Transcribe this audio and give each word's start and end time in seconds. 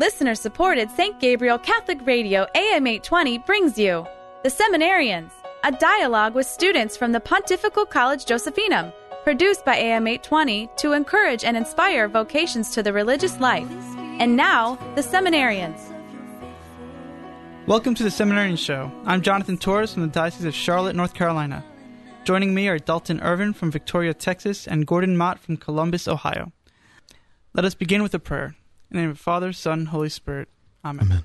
Listener 0.00 0.36
supported 0.36 0.92
St. 0.92 1.18
Gabriel 1.18 1.58
Catholic 1.58 2.06
Radio 2.06 2.46
AM 2.54 2.86
820 2.86 3.38
brings 3.38 3.76
you 3.76 4.06
The 4.44 4.48
Seminarians, 4.48 5.32
a 5.64 5.72
dialogue 5.72 6.36
with 6.36 6.46
students 6.46 6.96
from 6.96 7.10
the 7.10 7.18
Pontifical 7.18 7.84
College 7.84 8.24
Josephinum, 8.24 8.92
produced 9.24 9.64
by 9.64 9.74
AM 9.74 10.06
820 10.06 10.70
to 10.76 10.92
encourage 10.92 11.42
and 11.42 11.56
inspire 11.56 12.06
vocations 12.06 12.70
to 12.74 12.82
the 12.84 12.92
religious 12.92 13.40
life. 13.40 13.68
And 14.20 14.36
now, 14.36 14.76
The 14.94 15.02
Seminarians. 15.02 15.80
Welcome 17.66 17.96
to 17.96 18.04
the 18.04 18.10
Seminarian 18.10 18.56
Show. 18.56 18.92
I'm 19.04 19.20
Jonathan 19.20 19.58
Torres 19.58 19.92
from 19.92 20.02
the 20.02 20.08
Diocese 20.12 20.44
of 20.44 20.54
Charlotte, 20.54 20.94
North 20.94 21.14
Carolina. 21.14 21.64
Joining 22.22 22.54
me 22.54 22.68
are 22.68 22.78
Dalton 22.78 23.20
Irvin 23.20 23.52
from 23.52 23.72
Victoria, 23.72 24.14
Texas, 24.14 24.68
and 24.68 24.86
Gordon 24.86 25.16
Mott 25.16 25.40
from 25.40 25.56
Columbus, 25.56 26.06
Ohio. 26.06 26.52
Let 27.52 27.64
us 27.64 27.74
begin 27.74 28.04
with 28.04 28.14
a 28.14 28.20
prayer. 28.20 28.54
In 28.90 28.96
the 28.96 29.02
name 29.02 29.10
of 29.10 29.18
Father, 29.18 29.52
Son, 29.52 29.86
Holy 29.86 30.08
Spirit. 30.08 30.48
Amen. 30.84 31.06
Amen. 31.06 31.24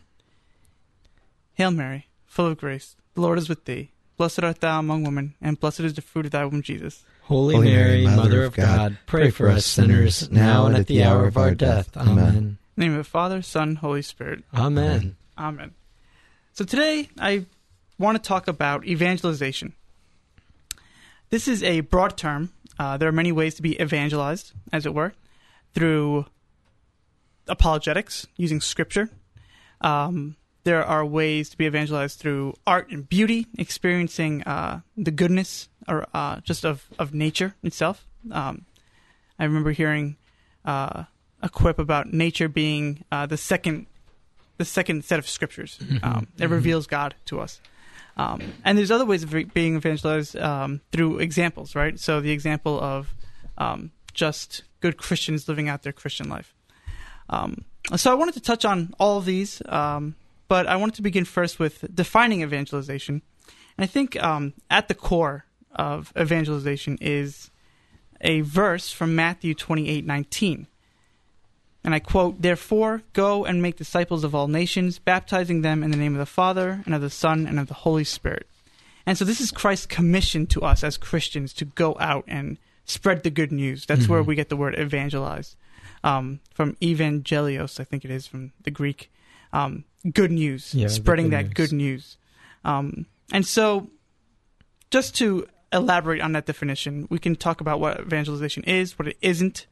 Hail 1.54 1.72
Mary, 1.72 2.08
full 2.26 2.48
of 2.48 2.58
grace, 2.58 2.96
the 3.14 3.22
Lord 3.22 3.38
is 3.38 3.48
with 3.48 3.66
thee. 3.66 3.92
Blessed 4.18 4.44
art 4.44 4.60
thou 4.60 4.80
among 4.80 5.04
women, 5.04 5.36
and 5.42 5.60
blessed 5.60 5.82
is 5.82 5.94
the 5.94 6.02
fruit 6.02 6.26
of 6.26 6.32
thy 6.32 6.46
womb, 6.46 6.62
Jesus. 6.62 7.06
Holy, 7.24 7.58
Mary, 7.58 8.06
Mother 8.06 8.44
of 8.44 8.54
God, 8.54 8.98
pray 9.06 9.30
for 9.30 9.48
us 9.48 9.66
sinners, 9.66 10.30
now 10.30 10.66
and 10.66 10.76
at 10.76 10.88
the 10.88 11.04
hour 11.04 11.26
of 11.26 11.38
our 11.38 11.56
death. 11.56 11.96
Amen. 11.96 12.36
In 12.36 12.58
the 12.76 12.82
name 12.82 13.00
of 13.00 13.08
Father, 13.08 13.42
Son, 13.42 13.78
Holy 13.78 14.02
Spirit. 14.02 14.44
Amen. 14.54 15.16
Amen. 15.38 15.74
So 16.52 16.66
today 16.66 17.10
I 17.18 17.46
want 17.98 18.22
to 18.22 18.28
talk 18.28 18.48
about 18.48 18.86
evangelization. 18.86 19.74
This 21.30 21.48
is 21.48 21.64
a 21.64 21.80
broad 21.80 22.18
term. 22.18 22.52
Uh, 22.78 22.98
there 22.98 23.08
are 23.08 23.14
many 23.14 23.32
ways 23.32 23.56
to 23.56 23.62
be 23.62 23.82
evangelized, 23.82 24.52
as 24.72 24.86
it 24.86 24.94
were, 24.94 25.14
through 25.74 26.26
apologetics, 27.48 28.28
using 28.38 28.62
scripture. 28.62 29.10
Um, 29.82 30.38
there 30.64 30.84
are 30.84 31.06
ways 31.06 31.50
to 31.50 31.58
be 31.58 31.66
evangelized 31.66 32.20
through 32.20 32.54
art 32.66 32.90
and 32.90 33.08
beauty, 33.08 33.48
experiencing 33.58 34.44
uh, 34.44 34.82
the 34.96 35.12
goodness 35.12 35.68
or 35.88 36.08
uh, 36.14 36.40
just 36.42 36.64
of, 36.66 36.88
of 36.98 37.14
nature 37.14 37.56
itself. 37.64 38.06
Um, 38.32 38.66
I 39.38 39.44
remember 39.44 39.72
hearing 39.72 40.16
uh, 40.64 41.04
a 41.42 41.50
quip 41.50 41.80
about 41.80 42.14
nature 42.14 42.48
being 42.48 43.04
uh, 43.12 43.26
the 43.26 43.38
second 43.38 43.88
the 44.58 44.66
second 44.66 45.04
set 45.04 45.20
of 45.20 45.28
scriptures. 45.28 45.80
Um, 46.04 46.28
it 46.38 46.50
reveals 46.50 46.86
God 46.86 47.16
to 47.26 47.40
us. 47.40 47.60
Um, 48.18 48.54
and 48.64 48.78
there's 48.78 48.92
other 48.92 49.06
ways 49.06 49.24
of 49.24 49.34
re- 49.34 49.46
being 49.46 49.76
evangelized 49.76 50.36
um, 50.36 50.82
through 50.92 51.20
examples, 51.20 51.76
right? 51.76 52.00
So 52.00 52.20
the 52.22 52.32
example 52.32 52.80
of 52.80 53.16
um, 53.58 53.92
just 54.14 54.64
good 54.82 54.98
Christians 54.98 55.48
living 55.48 55.70
out 55.70 55.84
their 55.84 55.94
Christian 55.94 56.30
life. 56.30 56.54
Um, 57.34 57.66
so 57.96 58.12
I 58.12 58.16
wanted 58.16 58.36
to 58.36 58.42
touch 58.42 58.66
on 58.66 58.94
all 59.00 59.18
of 59.18 59.26
these, 59.26 59.62
um, 59.68 60.16
but 60.48 60.68
I 60.68 60.76
wanted 60.76 60.96
to 60.96 61.02
begin 61.02 61.26
first 61.26 61.60
with 61.60 61.86
defining 61.94 62.42
evangelization. 62.42 63.22
And 63.78 63.84
I 63.84 63.88
think 63.88 64.22
um, 64.22 64.54
at 64.70 64.88
the 64.88 64.94
core 64.94 65.46
of 65.74 66.14
evangelization 66.18 66.98
is 67.02 67.50
a 68.22 68.42
verse 68.42 68.92
from 68.92 69.16
Matthew 69.16 69.54
28 69.54 70.06
19. 70.06 70.68
And 71.86 71.94
I 71.94 72.00
quote, 72.00 72.42
Therefore, 72.42 73.02
go 73.12 73.44
and 73.44 73.62
make 73.62 73.76
disciples 73.76 74.24
of 74.24 74.34
all 74.34 74.48
nations, 74.48 75.00
baptizing 75.00 75.62
them 75.62 75.84
in 75.84 75.92
the 75.92 75.98
name 75.98 76.14
of 76.14 76.20
the 76.20 76.26
Father, 76.26 76.82
and 76.86 76.96
of 76.96 77.02
the 77.02 77.10
Son, 77.10 77.46
and 77.46 77.60
of 77.60 77.68
the 77.68 77.74
Holy 77.74 78.06
Spirit. 78.06 78.48
And 79.06 79.18
so 79.18 79.26
this 79.26 79.42
is 79.42 79.52
Christ's 79.52 79.88
commission 79.88 80.48
to 80.48 80.62
us 80.62 80.82
as 80.82 80.96
Christians 80.96 81.52
to 81.56 81.66
go 81.66 81.98
out 82.00 82.24
and 82.28 82.58
spread 82.86 83.24
the 83.24 83.30
good 83.30 83.52
news. 83.52 83.86
That's 83.86 84.08
where 84.08 84.24
we 84.24 84.36
get 84.36 84.48
the 84.48 84.56
word 84.56 84.80
evangelize. 84.80 85.58
Um, 86.04 86.40
from 86.54 86.76
evangelios, 86.82 87.80
I 87.80 87.84
think 87.86 88.04
it 88.04 88.12
is 88.12 88.28
from 88.28 88.52
the 88.64 88.72
Greek. 88.72 89.12
Um, 89.54 89.86
good 90.12 90.32
news, 90.32 90.74
Yeah, 90.74 90.88
spreading 90.88 91.30
good 91.30 91.34
that 91.34 91.44
news. 91.46 91.54
good 91.54 91.72
news. 91.74 92.18
Um, 92.66 93.06
and 93.32 93.46
so, 93.46 93.90
just 94.92 95.16
to 95.18 95.48
elaborate 95.72 96.22
on 96.22 96.34
that 96.34 96.46
definition, 96.46 97.08
we 97.10 97.20
can 97.20 97.36
talk 97.36 97.62
about 97.62 97.80
what 97.80 98.00
evangelization 98.00 98.64
is, 98.64 98.98
what 99.00 99.08
it 99.08 99.18
isn't, 99.22 99.66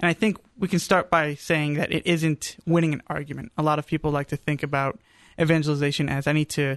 and 0.00 0.08
I 0.08 0.12
think 0.12 0.38
we 0.58 0.68
can 0.68 0.78
start 0.78 1.10
by 1.10 1.34
saying 1.34 1.74
that 1.74 1.90
it 1.92 2.06
isn't 2.06 2.56
winning 2.66 2.92
an 2.92 3.02
argument. 3.06 3.52
A 3.56 3.62
lot 3.62 3.78
of 3.78 3.86
people 3.86 4.10
like 4.10 4.28
to 4.28 4.36
think 4.36 4.62
about 4.62 5.00
evangelization 5.40 6.08
as 6.08 6.26
I 6.26 6.32
need 6.32 6.50
to, 6.50 6.76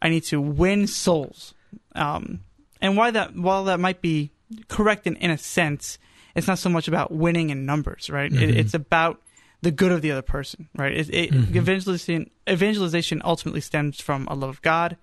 I 0.00 0.08
need 0.08 0.24
to 0.24 0.40
win 0.40 0.86
souls. 0.86 1.54
Um, 1.94 2.40
and 2.80 2.96
why 2.96 3.10
that, 3.10 3.36
while 3.36 3.64
that 3.64 3.80
might 3.80 4.00
be 4.00 4.32
correct 4.68 5.06
in, 5.06 5.16
in 5.16 5.30
a 5.30 5.38
sense, 5.38 5.98
it's 6.34 6.46
not 6.46 6.58
so 6.58 6.68
much 6.70 6.88
about 6.88 7.12
winning 7.12 7.50
in 7.50 7.64
numbers, 7.66 8.10
right? 8.10 8.32
It, 8.32 8.50
Mhm. 8.50 8.56
it's 8.56 8.74
about 8.74 9.20
the 9.62 9.70
good 9.70 9.92
of 9.92 10.02
the 10.02 10.10
other 10.10 10.22
person, 10.22 10.68
right? 10.76 10.92
It, 10.92 11.08
it, 11.14 11.30
Mhm. 11.32 11.56
evangelization, 11.56 12.30
evangelization 12.48 13.22
ultimately 13.24 13.60
stems 13.60 14.00
from 14.00 14.26
a 14.30 14.34
love 14.34 14.50
of 14.50 14.62
God 14.62 14.96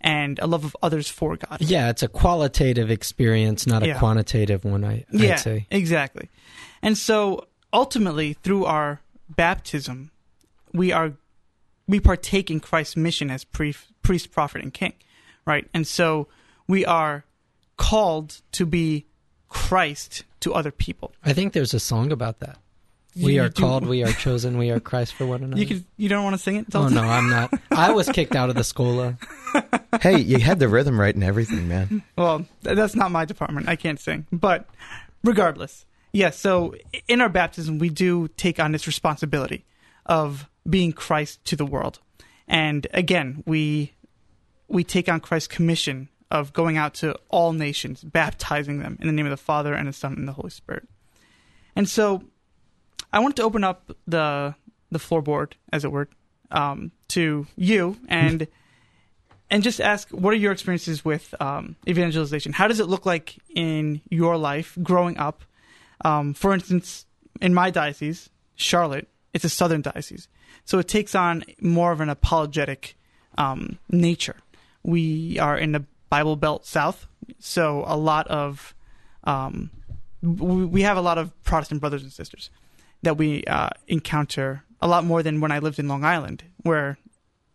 and 0.00 0.38
a 0.38 0.46
love 0.46 0.64
of 0.64 0.74
others 0.82 1.08
for 1.08 1.36
God. 1.36 1.58
Yeah, 1.60 1.90
it's 1.90 2.02
a 2.02 2.08
qualitative 2.08 2.90
experience, 2.90 3.66
not 3.66 3.82
a 3.82 3.88
Yeah. 3.88 3.98
quantitative 3.98 4.64
one, 4.64 4.84
I, 4.84 5.04
I'd 5.12 5.38
say. 5.40 5.66
exactly. 5.70 6.30
And 6.82 6.96
so 6.96 7.46
ultimately, 7.72 8.32
through 8.42 8.64
our 8.64 9.00
baptism, 9.28 10.10
we 10.72 10.92
are 10.92 11.12
we 11.86 11.98
partake 11.98 12.50
in 12.52 12.60
Christ's 12.60 12.96
mission 12.96 13.30
as 13.32 13.42
priest, 13.44 14.30
prophet, 14.30 14.62
and 14.62 14.72
king, 14.72 14.92
right? 15.44 15.68
And 15.74 15.84
so 15.86 16.28
we 16.68 16.84
are 16.86 17.24
called 17.76 18.40
to 18.52 18.64
be 18.64 19.06
Christ 19.50 20.24
to 20.40 20.54
other 20.54 20.70
people. 20.70 21.12
I 21.22 21.34
think 21.34 21.52
there's 21.52 21.74
a 21.74 21.80
song 21.80 22.10
about 22.10 22.40
that. 22.40 22.58
We 23.20 23.38
are 23.38 23.48
do- 23.48 23.62
called, 23.62 23.86
we 23.86 24.04
are 24.04 24.12
chosen, 24.12 24.56
we 24.56 24.70
are 24.70 24.78
Christ 24.78 25.14
for 25.14 25.26
one 25.26 25.42
another. 25.42 25.60
You 25.60 25.66
could. 25.66 25.84
You 25.96 26.08
don't 26.08 26.22
want 26.22 26.34
to 26.34 26.38
sing 26.38 26.56
it? 26.56 26.66
oh, 26.74 26.88
no, 26.88 27.02
I'm 27.02 27.28
not. 27.28 27.52
I 27.70 27.90
was 27.90 28.08
kicked 28.08 28.36
out 28.36 28.48
of 28.50 28.54
the 28.54 28.64
schola. 28.64 29.18
Uh. 29.52 29.78
hey, 30.00 30.20
you 30.20 30.38
had 30.38 30.60
the 30.60 30.68
rhythm 30.68 30.98
right 30.98 31.14
and 31.14 31.24
everything, 31.24 31.68
man. 31.68 32.02
Well, 32.16 32.46
that's 32.62 32.94
not 32.94 33.10
my 33.10 33.24
department. 33.24 33.68
I 33.68 33.74
can't 33.74 33.98
sing. 33.98 34.26
But 34.30 34.66
regardless, 35.24 35.86
yes. 36.12 36.38
so 36.38 36.74
in 37.08 37.20
our 37.20 37.28
baptism, 37.28 37.78
we 37.78 37.90
do 37.90 38.28
take 38.36 38.60
on 38.60 38.70
this 38.70 38.86
responsibility 38.86 39.64
of 40.06 40.48
being 40.68 40.92
Christ 40.92 41.44
to 41.46 41.56
the 41.56 41.66
world, 41.66 41.98
and 42.46 42.86
again, 42.92 43.42
we 43.44 43.92
we 44.68 44.84
take 44.84 45.08
on 45.08 45.18
Christ's 45.18 45.48
commission 45.48 46.09
of 46.30 46.52
going 46.52 46.76
out 46.76 46.94
to 46.94 47.16
all 47.28 47.52
nations, 47.52 48.02
baptizing 48.04 48.78
them 48.78 48.96
in 49.00 49.06
the 49.06 49.12
name 49.12 49.26
of 49.26 49.30
the 49.30 49.36
Father 49.36 49.74
and 49.74 49.88
the 49.88 49.92
Son 49.92 50.14
and 50.14 50.28
the 50.28 50.32
Holy 50.32 50.50
Spirit. 50.50 50.88
And 51.74 51.88
so, 51.88 52.22
I 53.12 53.18
wanted 53.18 53.36
to 53.36 53.42
open 53.42 53.64
up 53.64 53.90
the 54.06 54.54
the 54.90 54.98
floorboard, 54.98 55.52
as 55.72 55.84
it 55.84 55.92
were, 55.92 56.08
um, 56.50 56.92
to 57.08 57.46
you 57.56 57.96
and 58.08 58.46
and 59.50 59.62
just 59.62 59.80
ask 59.80 60.08
what 60.10 60.32
are 60.32 60.36
your 60.36 60.52
experiences 60.52 61.04
with 61.04 61.34
um, 61.40 61.76
evangelization? 61.88 62.52
How 62.52 62.68
does 62.68 62.80
it 62.80 62.86
look 62.86 63.06
like 63.06 63.36
in 63.54 64.00
your 64.10 64.36
life 64.36 64.78
growing 64.82 65.18
up? 65.18 65.42
Um, 66.04 66.34
for 66.34 66.54
instance, 66.54 67.06
in 67.40 67.52
my 67.52 67.70
diocese, 67.70 68.30
Charlotte, 68.54 69.08
it's 69.34 69.44
a 69.44 69.48
southern 69.48 69.82
diocese, 69.82 70.28
so 70.64 70.78
it 70.78 70.88
takes 70.88 71.14
on 71.14 71.44
more 71.60 71.92
of 71.92 72.00
an 72.00 72.08
apologetic 72.08 72.96
um, 73.36 73.78
nature. 73.90 74.36
We 74.82 75.38
are 75.38 75.58
in 75.58 75.72
the 75.72 75.84
Bible 76.10 76.36
Belt 76.36 76.66
South, 76.66 77.06
so 77.38 77.84
a 77.86 77.96
lot 77.96 78.26
of 78.28 78.74
um, 79.24 79.70
we 80.22 80.82
have 80.82 80.96
a 80.96 81.00
lot 81.00 81.18
of 81.18 81.30
Protestant 81.44 81.80
brothers 81.80 82.02
and 82.02 82.12
sisters 82.12 82.50
that 83.02 83.16
we 83.16 83.44
uh, 83.44 83.70
encounter 83.88 84.64
a 84.82 84.88
lot 84.88 85.04
more 85.04 85.22
than 85.22 85.40
when 85.40 85.50
I 85.52 85.58
lived 85.60 85.78
in 85.78 85.88
Long 85.88 86.04
Island, 86.04 86.44
where 86.62 86.98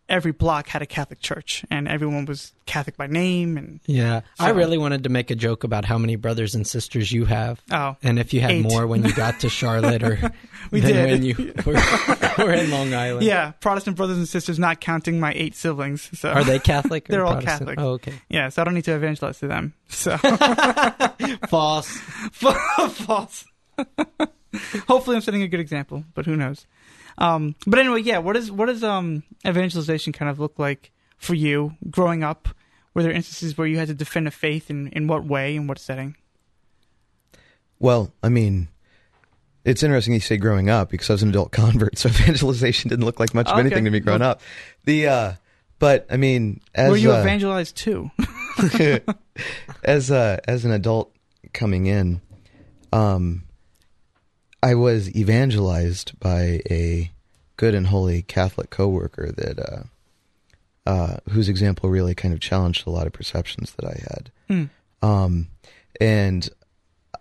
every 0.08 0.30
block 0.32 0.68
had 0.68 0.82
a 0.82 0.86
Catholic 0.86 1.18
church 1.20 1.64
and 1.68 1.88
everyone 1.88 2.26
was 2.26 2.52
Catholic 2.64 2.96
by 2.96 3.08
name. 3.08 3.56
And 3.56 3.80
Yeah. 3.86 4.20
I 4.38 4.50
really 4.50 4.78
wanted 4.78 5.02
to 5.04 5.08
make 5.10 5.32
a 5.32 5.34
joke 5.34 5.64
about 5.64 5.84
how 5.84 5.98
many 5.98 6.14
brothers 6.14 6.54
and 6.54 6.64
sisters 6.64 7.10
you 7.10 7.24
have. 7.24 7.60
oh, 7.72 7.96
And 8.04 8.18
if 8.20 8.32
you 8.32 8.40
had 8.40 8.52
Eight. 8.52 8.62
more 8.62 8.86
when 8.86 9.04
you 9.04 9.12
got 9.12 9.40
to 9.40 9.48
Charlotte 9.48 10.04
or 10.04 10.18
We 10.70 10.78
than 10.80 10.92
did. 10.92 11.10
when 11.10 11.22
you 11.24 11.52
were, 11.66 11.74
were 12.44 12.52
in 12.52 12.70
Long 12.70 12.92
Island. 12.94 13.24
yeah, 13.24 13.52
Protestant 13.52 13.96
brothers 13.96 14.16
and 14.18 14.28
sisters, 14.28 14.58
not 14.58 14.80
counting 14.80 15.18
my 15.20 15.32
eight 15.34 15.54
siblings. 15.54 16.10
So 16.18 16.30
Are 16.30 16.44
they 16.44 16.58
Catholic? 16.58 17.06
Or 17.08 17.12
They're 17.12 17.24
all 17.24 17.32
Protestant? 17.34 17.58
Catholic. 17.60 17.78
Oh, 17.80 17.90
okay. 17.92 18.14
Yeah, 18.28 18.48
so 18.48 18.62
I 18.62 18.64
don't 18.64 18.74
need 18.74 18.84
to 18.84 18.94
evangelize 18.94 19.38
to 19.40 19.46
them. 19.48 19.74
So 19.88 20.16
False. 21.48 21.88
false. 22.32 23.44
Hopefully, 24.88 25.16
I'm 25.16 25.22
setting 25.22 25.42
a 25.42 25.48
good 25.48 25.60
example, 25.60 26.04
but 26.14 26.24
who 26.26 26.36
knows? 26.36 26.66
Um, 27.18 27.54
but 27.66 27.78
anyway, 27.78 28.02
yeah. 28.02 28.18
What 28.18 28.36
is 28.36 28.50
what 28.50 28.66
does 28.66 28.82
um, 28.84 29.22
evangelization 29.46 30.12
kind 30.12 30.30
of 30.30 30.38
look 30.38 30.58
like 30.58 30.92
for 31.18 31.34
you 31.34 31.72
growing 31.90 32.22
up? 32.22 32.48
Were 32.94 33.02
there 33.02 33.12
instances 33.12 33.58
where 33.58 33.66
you 33.66 33.76
had 33.78 33.88
to 33.88 33.94
defend 33.94 34.26
a 34.28 34.30
faith, 34.30 34.70
in 34.70 34.88
in 34.88 35.06
what 35.06 35.24
way, 35.24 35.56
in 35.56 35.66
what 35.66 35.78
setting? 35.78 36.16
Well, 37.78 38.12
I 38.22 38.28
mean, 38.30 38.68
it's 39.66 39.82
interesting 39.82 40.14
you 40.14 40.20
say 40.20 40.36
growing 40.36 40.70
up 40.70 40.88
because 40.90 41.10
I 41.10 41.14
was 41.14 41.22
an 41.22 41.28
adult 41.30 41.52
convert, 41.60 41.98
so 41.98 42.08
evangelization 42.08 42.88
didn't 42.88 43.04
look 43.04 43.20
like 43.20 43.34
much 43.34 43.48
of 43.48 43.52
Okay. 43.52 43.60
anything 43.60 43.84
to 43.84 43.90
me 43.90 44.00
growing 44.00 44.22
up. 44.22 44.40
The 44.84 45.08
uh, 45.08 45.32
but 45.78 46.06
I 46.08 46.16
mean, 46.16 46.60
as 46.74 46.90
Were 46.90 46.96
you 46.96 47.12
uh, 47.12 47.20
evangelized 47.20 47.76
too? 47.76 48.10
as 49.84 50.10
uh, 50.10 50.38
as 50.48 50.64
an 50.64 50.70
adult 50.70 51.14
coming 51.52 51.86
in, 51.86 52.20
um, 52.92 53.42
I 54.62 54.74
was 54.74 55.14
evangelized 55.14 56.18
by 56.20 56.60
a 56.70 57.10
good 57.56 57.74
and 57.74 57.88
holy 57.88 58.22
Catholic 58.22 58.70
coworker 58.70 59.32
that 59.32 59.58
uh, 59.58 59.82
uh, 60.88 61.16
whose 61.30 61.48
example 61.48 61.90
really 61.90 62.14
kind 62.14 62.32
of 62.32 62.40
challenged 62.40 62.86
a 62.86 62.90
lot 62.90 63.06
of 63.06 63.12
perceptions 63.12 63.72
that 63.72 63.86
I 63.86 64.00
had. 64.14 64.30
Mm. 64.48 64.70
Um, 65.02 65.48
and 66.00 66.48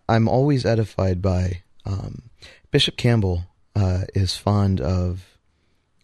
I'm 0.08 0.28
always 0.28 0.66
edified 0.66 1.22
by 1.22 1.64
um, 1.86 2.24
Bishop 2.72 2.98
Campbell 2.98 3.44
uh, 3.76 4.02
is 4.14 4.36
fond 4.36 4.82
of. 4.82 5.26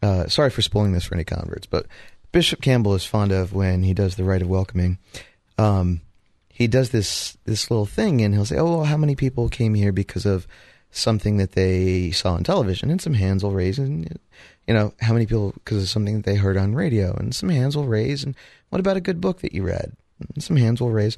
Uh, 0.03 0.27
sorry 0.27 0.49
for 0.49 0.63
spoiling 0.63 0.93
this 0.93 1.05
for 1.05 1.13
any 1.13 1.23
converts, 1.23 1.67
but 1.67 1.85
Bishop 2.31 2.61
Campbell 2.61 2.95
is 2.95 3.05
fond 3.05 3.31
of 3.31 3.53
when 3.53 3.83
he 3.83 3.93
does 3.93 4.15
the 4.15 4.23
rite 4.23 4.41
of 4.41 4.47
welcoming. 4.47 4.97
Um, 5.57 6.01
he 6.49 6.67
does 6.67 6.89
this 6.91 7.37
this 7.45 7.69
little 7.69 7.85
thing, 7.85 8.21
and 8.21 8.33
he'll 8.33 8.45
say, 8.45 8.57
"Oh, 8.57 8.77
well, 8.77 8.83
how 8.85 8.97
many 8.97 9.15
people 9.15 9.49
came 9.49 9.73
here 9.73 9.91
because 9.91 10.25
of 10.25 10.47
something 10.91 11.37
that 11.37 11.53
they 11.53 12.11
saw 12.11 12.33
on 12.33 12.43
television?" 12.43 12.89
And 12.89 13.01
some 13.01 13.13
hands 13.13 13.43
will 13.43 13.51
raise, 13.51 13.77
and 13.79 14.17
you 14.67 14.73
know, 14.73 14.93
how 15.01 15.13
many 15.13 15.25
people 15.25 15.51
because 15.55 15.83
of 15.83 15.89
something 15.89 16.17
that 16.17 16.25
they 16.25 16.35
heard 16.35 16.57
on 16.57 16.73
radio, 16.73 17.13
and 17.13 17.35
some 17.35 17.49
hands 17.49 17.75
will 17.75 17.85
raise. 17.85 18.23
And 18.23 18.35
what 18.69 18.79
about 18.79 18.97
a 18.97 19.01
good 19.01 19.19
book 19.19 19.41
that 19.41 19.53
you 19.53 19.63
read? 19.63 19.93
And 20.19 20.43
some 20.43 20.55
hands 20.55 20.79
will 20.79 20.91
raise, 20.91 21.17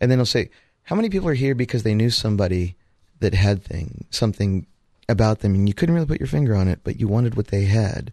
and 0.00 0.10
then 0.10 0.18
he'll 0.18 0.26
say, 0.26 0.50
"How 0.84 0.96
many 0.96 1.10
people 1.10 1.28
are 1.28 1.34
here 1.34 1.54
because 1.54 1.82
they 1.82 1.94
knew 1.94 2.10
somebody 2.10 2.76
that 3.20 3.34
had 3.34 3.62
thing 3.62 4.04
something 4.10 4.66
about 5.08 5.40
them, 5.40 5.54
and 5.54 5.68
you 5.68 5.74
couldn't 5.74 5.94
really 5.94 6.06
put 6.06 6.20
your 6.20 6.26
finger 6.26 6.54
on 6.54 6.68
it, 6.68 6.80
but 6.84 6.98
you 6.98 7.08
wanted 7.08 7.36
what 7.36 7.48
they 7.48 7.64
had?" 7.64 8.12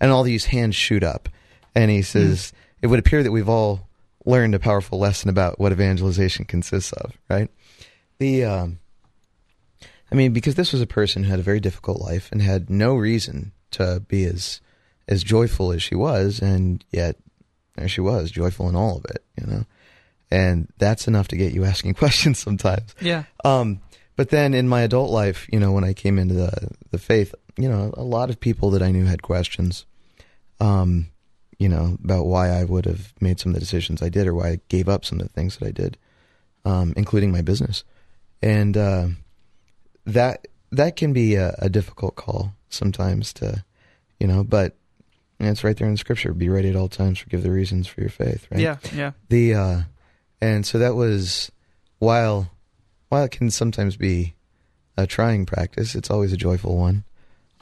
And 0.00 0.10
all 0.10 0.22
these 0.22 0.46
hands 0.46 0.74
shoot 0.74 1.04
up, 1.04 1.28
and 1.74 1.90
he 1.90 2.02
says, 2.02 2.52
mm. 2.52 2.52
"It 2.82 2.86
would 2.88 2.98
appear 2.98 3.22
that 3.22 3.32
we've 3.32 3.48
all." 3.48 3.88
learned 4.24 4.54
a 4.54 4.58
powerful 4.58 4.98
lesson 4.98 5.28
about 5.28 5.58
what 5.58 5.72
evangelization 5.72 6.44
consists 6.44 6.92
of, 6.92 7.18
right? 7.28 7.50
The, 8.18 8.44
um, 8.44 8.78
I 10.10 10.14
mean, 10.14 10.32
because 10.32 10.54
this 10.54 10.72
was 10.72 10.80
a 10.80 10.86
person 10.86 11.24
who 11.24 11.30
had 11.30 11.40
a 11.40 11.42
very 11.42 11.60
difficult 11.60 12.00
life 12.00 12.28
and 12.30 12.42
had 12.42 12.70
no 12.70 12.94
reason 12.94 13.52
to 13.72 14.00
be 14.06 14.24
as 14.24 14.60
as 15.08 15.24
joyful 15.24 15.72
as 15.72 15.82
she 15.82 15.96
was, 15.96 16.40
and 16.40 16.84
yet 16.90 17.16
there 17.74 17.88
she 17.88 18.00
was, 18.00 18.30
joyful 18.30 18.68
in 18.68 18.76
all 18.76 18.98
of 18.98 19.04
it, 19.06 19.24
you 19.40 19.46
know. 19.46 19.64
And 20.30 20.68
that's 20.78 21.08
enough 21.08 21.28
to 21.28 21.36
get 21.36 21.52
you 21.52 21.64
asking 21.64 21.94
questions 22.02 22.38
sometimes. 22.38 22.94
Yeah. 23.00 23.24
Um, 23.44 23.80
but 24.16 24.30
then 24.30 24.54
in 24.54 24.68
my 24.68 24.82
adult 24.82 25.10
life, 25.10 25.48
you 25.52 25.58
know, 25.58 25.72
when 25.72 25.84
I 25.84 25.92
came 25.92 26.18
into 26.18 26.34
the 26.34 26.70
the 26.90 26.98
faith, 26.98 27.34
you 27.56 27.68
know, 27.68 27.92
a 27.96 28.02
lot 28.02 28.30
of 28.30 28.40
people 28.40 28.70
that 28.70 28.82
I 28.82 28.90
knew 28.90 29.04
had 29.04 29.22
questions. 29.22 29.86
Um, 30.60 31.08
you 31.58 31.68
know, 31.68 31.96
about 32.02 32.26
why 32.26 32.48
I 32.48 32.64
would 32.64 32.86
have 32.86 33.12
made 33.20 33.38
some 33.38 33.50
of 33.50 33.54
the 33.54 33.60
decisions 33.60 34.02
I 34.02 34.08
did 34.08 34.26
or 34.26 34.34
why 34.34 34.48
I 34.48 34.60
gave 34.68 34.88
up 34.88 35.04
some 35.04 35.20
of 35.20 35.26
the 35.28 35.32
things 35.32 35.56
that 35.56 35.66
I 35.68 35.70
did, 35.70 35.96
um, 36.64 36.92
including 36.96 37.30
my 37.30 37.40
business. 37.40 37.84
And 38.42 38.76
uh, 38.76 39.08
that 40.04 40.48
that 40.72 40.96
can 40.96 41.12
be 41.12 41.36
a, 41.36 41.54
a, 41.58 41.68
difficult 41.68 42.16
call 42.16 42.54
sometimes 42.68 43.32
to, 43.34 43.64
you 44.18 44.26
know, 44.26 44.42
but 44.42 44.74
it's 45.38 45.62
right 45.62 45.76
there 45.76 45.86
in 45.86 45.94
the 45.94 45.98
scripture. 45.98 46.32
Be 46.32 46.48
ready 46.48 46.68
at 46.68 46.74
all 46.74 46.88
times. 46.88 47.20
Forgive 47.20 47.44
the 47.44 47.50
reasons 47.52 47.86
for 47.86 48.00
your 48.00 48.10
faith. 48.10 48.48
Right. 48.50 48.60
Yeah. 48.60 48.76
Yeah. 48.92 49.12
The 49.28 49.54
uh, 49.54 49.80
and 50.40 50.66
so 50.66 50.78
that 50.80 50.96
was 50.96 51.52
while 52.00 52.50
while 53.12 53.24
it 53.24 53.30
can 53.30 53.50
sometimes 53.50 53.94
be 53.94 54.34
a 54.96 55.06
trying 55.06 55.44
practice, 55.44 55.94
it's 55.94 56.10
always 56.10 56.32
a 56.32 56.36
joyful 56.36 56.78
one. 56.78 57.04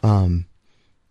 Um, 0.00 0.46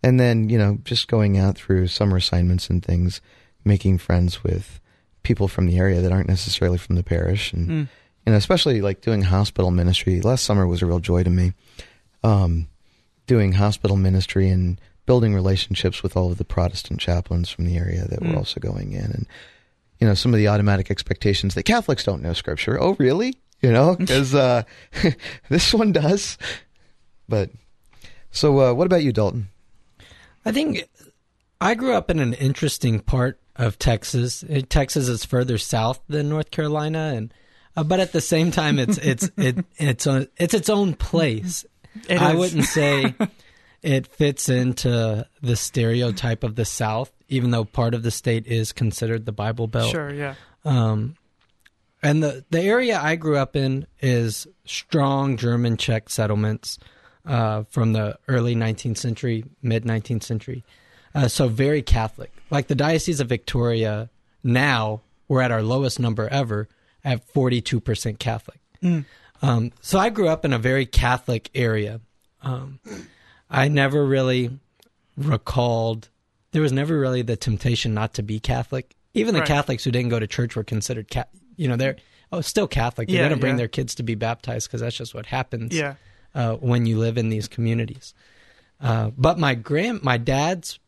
and 0.02 0.18
then 0.18 0.48
you 0.48 0.56
know 0.56 0.78
just 0.82 1.08
going 1.08 1.36
out 1.36 1.58
through 1.58 1.88
summer 1.88 2.16
assignments 2.16 2.70
and 2.70 2.82
things 2.82 3.20
making 3.66 3.98
friends 3.98 4.42
with 4.42 4.80
people 5.22 5.46
from 5.46 5.66
the 5.66 5.76
area 5.76 6.00
that 6.00 6.10
aren't 6.10 6.26
necessarily 6.26 6.78
from 6.78 6.96
the 6.96 7.02
parish 7.02 7.52
and 7.52 7.68
mm. 7.68 7.88
you 8.24 8.32
know 8.32 8.34
especially 8.34 8.80
like 8.80 9.02
doing 9.02 9.20
hospital 9.20 9.70
ministry 9.70 10.22
last 10.22 10.42
summer 10.42 10.66
was 10.66 10.80
a 10.80 10.86
real 10.86 11.00
joy 11.00 11.22
to 11.22 11.28
me 11.28 11.52
um, 12.24 12.66
doing 13.26 13.52
hospital 13.52 13.98
ministry 13.98 14.48
and 14.48 14.80
building 15.04 15.34
relationships 15.34 16.02
with 16.02 16.16
all 16.16 16.32
of 16.32 16.38
the 16.38 16.44
protestant 16.46 16.98
chaplains 16.98 17.50
from 17.50 17.66
the 17.66 17.76
area 17.76 18.06
that 18.08 18.20
mm. 18.20 18.32
were 18.32 18.38
also 18.38 18.58
going 18.58 18.92
in 18.92 19.04
and 19.04 19.26
you 20.00 20.06
know 20.06 20.14
some 20.14 20.32
of 20.32 20.38
the 20.38 20.48
automatic 20.48 20.90
expectations 20.90 21.54
that 21.54 21.64
catholics 21.64 22.04
don't 22.04 22.22
know 22.22 22.32
scripture 22.32 22.82
oh 22.82 22.96
really 22.98 23.34
you 23.62 23.70
know 23.72 23.96
because 23.96 24.34
uh, 24.34 24.62
this 25.48 25.72
one 25.72 25.92
does 25.92 26.38
but 27.28 27.50
so 28.30 28.58
uh, 28.60 28.72
what 28.72 28.86
about 28.86 29.02
you 29.02 29.12
dalton 29.12 29.48
I 30.44 30.52
think 30.52 30.88
I 31.60 31.74
grew 31.74 31.94
up 31.94 32.10
in 32.10 32.18
an 32.18 32.32
interesting 32.34 33.00
part 33.00 33.38
of 33.56 33.78
Texas. 33.78 34.44
Texas 34.68 35.08
is 35.08 35.24
further 35.24 35.58
south 35.58 36.00
than 36.08 36.28
North 36.28 36.50
Carolina, 36.50 37.12
and 37.14 37.34
uh, 37.76 37.84
but 37.84 38.00
at 38.00 38.12
the 38.12 38.20
same 38.20 38.50
time, 38.50 38.78
it's 38.78 38.98
it's 39.02 39.30
it, 39.36 39.64
it's 39.76 40.06
a, 40.06 40.28
it's 40.38 40.54
its 40.54 40.70
own 40.70 40.94
place. 40.94 41.64
It 42.08 42.20
I 42.20 42.34
wouldn't 42.34 42.64
say 42.64 43.14
it 43.82 44.06
fits 44.06 44.48
into 44.48 45.26
the 45.42 45.56
stereotype 45.56 46.42
of 46.42 46.54
the 46.54 46.64
South, 46.64 47.12
even 47.28 47.50
though 47.50 47.64
part 47.64 47.94
of 47.94 48.02
the 48.02 48.10
state 48.10 48.46
is 48.46 48.72
considered 48.72 49.26
the 49.26 49.32
Bible 49.32 49.66
Belt. 49.66 49.90
Sure, 49.90 50.12
yeah. 50.12 50.34
Um, 50.64 51.16
and 52.02 52.22
the 52.22 52.44
the 52.50 52.60
area 52.60 52.98
I 53.00 53.16
grew 53.16 53.36
up 53.36 53.56
in 53.56 53.86
is 54.00 54.46
strong 54.64 55.36
German 55.36 55.76
Czech 55.76 56.10
settlements 56.10 56.78
uh, 57.26 57.64
from 57.70 57.92
the 57.92 58.18
early 58.28 58.54
19th 58.54 58.96
century, 58.96 59.44
mid 59.62 59.84
19th 59.84 60.22
century. 60.22 60.64
Uh, 61.14 61.28
so 61.28 61.48
very 61.48 61.82
Catholic. 61.82 62.32
Like 62.50 62.68
the 62.68 62.74
Diocese 62.74 63.20
of 63.20 63.28
Victoria 63.28 64.10
now, 64.42 65.02
we're 65.28 65.42
at 65.42 65.50
our 65.50 65.62
lowest 65.62 65.98
number 66.00 66.28
ever 66.28 66.68
at 67.04 67.32
42% 67.32 68.18
Catholic. 68.18 68.60
Mm. 68.82 69.04
Um, 69.42 69.72
so 69.80 69.98
I 69.98 70.10
grew 70.10 70.28
up 70.28 70.44
in 70.44 70.52
a 70.52 70.58
very 70.58 70.86
Catholic 70.86 71.50
area. 71.54 72.00
Um, 72.42 72.80
I 73.50 73.68
never 73.68 74.04
really 74.04 74.58
recalled, 75.16 76.08
there 76.52 76.62
was 76.62 76.72
never 76.72 76.98
really 76.98 77.22
the 77.22 77.36
temptation 77.36 77.94
not 77.94 78.14
to 78.14 78.22
be 78.22 78.38
Catholic. 78.38 78.94
Even 79.12 79.34
the 79.34 79.40
right. 79.40 79.48
Catholics 79.48 79.84
who 79.84 79.90
didn't 79.90 80.10
go 80.10 80.20
to 80.20 80.26
church 80.26 80.54
were 80.54 80.64
considered, 80.64 81.10
ca- 81.10 81.24
you 81.60 81.68
know, 81.68 81.76
they're 81.76 81.96
oh, 82.32 82.40
still 82.40 82.66
Catholic. 82.66 83.08
They're 83.08 83.16
yeah, 83.16 83.28
going 83.28 83.38
to 83.38 83.40
bring 83.40 83.54
yeah. 83.54 83.58
their 83.58 83.68
kids 83.68 83.94
to 83.96 84.02
be 84.02 84.14
baptized 84.14 84.68
because 84.68 84.80
that's 84.80 84.96
just 84.96 85.14
what 85.14 85.26
happens. 85.26 85.74
Yeah 85.74 85.94
uh, 86.34 86.54
when 86.54 86.86
you 86.86 86.98
live 86.98 87.18
in 87.18 87.28
these 87.28 87.48
communities. 87.48 88.14
Uh, 88.80 89.10
but 89.16 89.38
my 89.38 89.54
grand, 89.54 90.02
my 90.02 90.16
dad's 90.16 90.78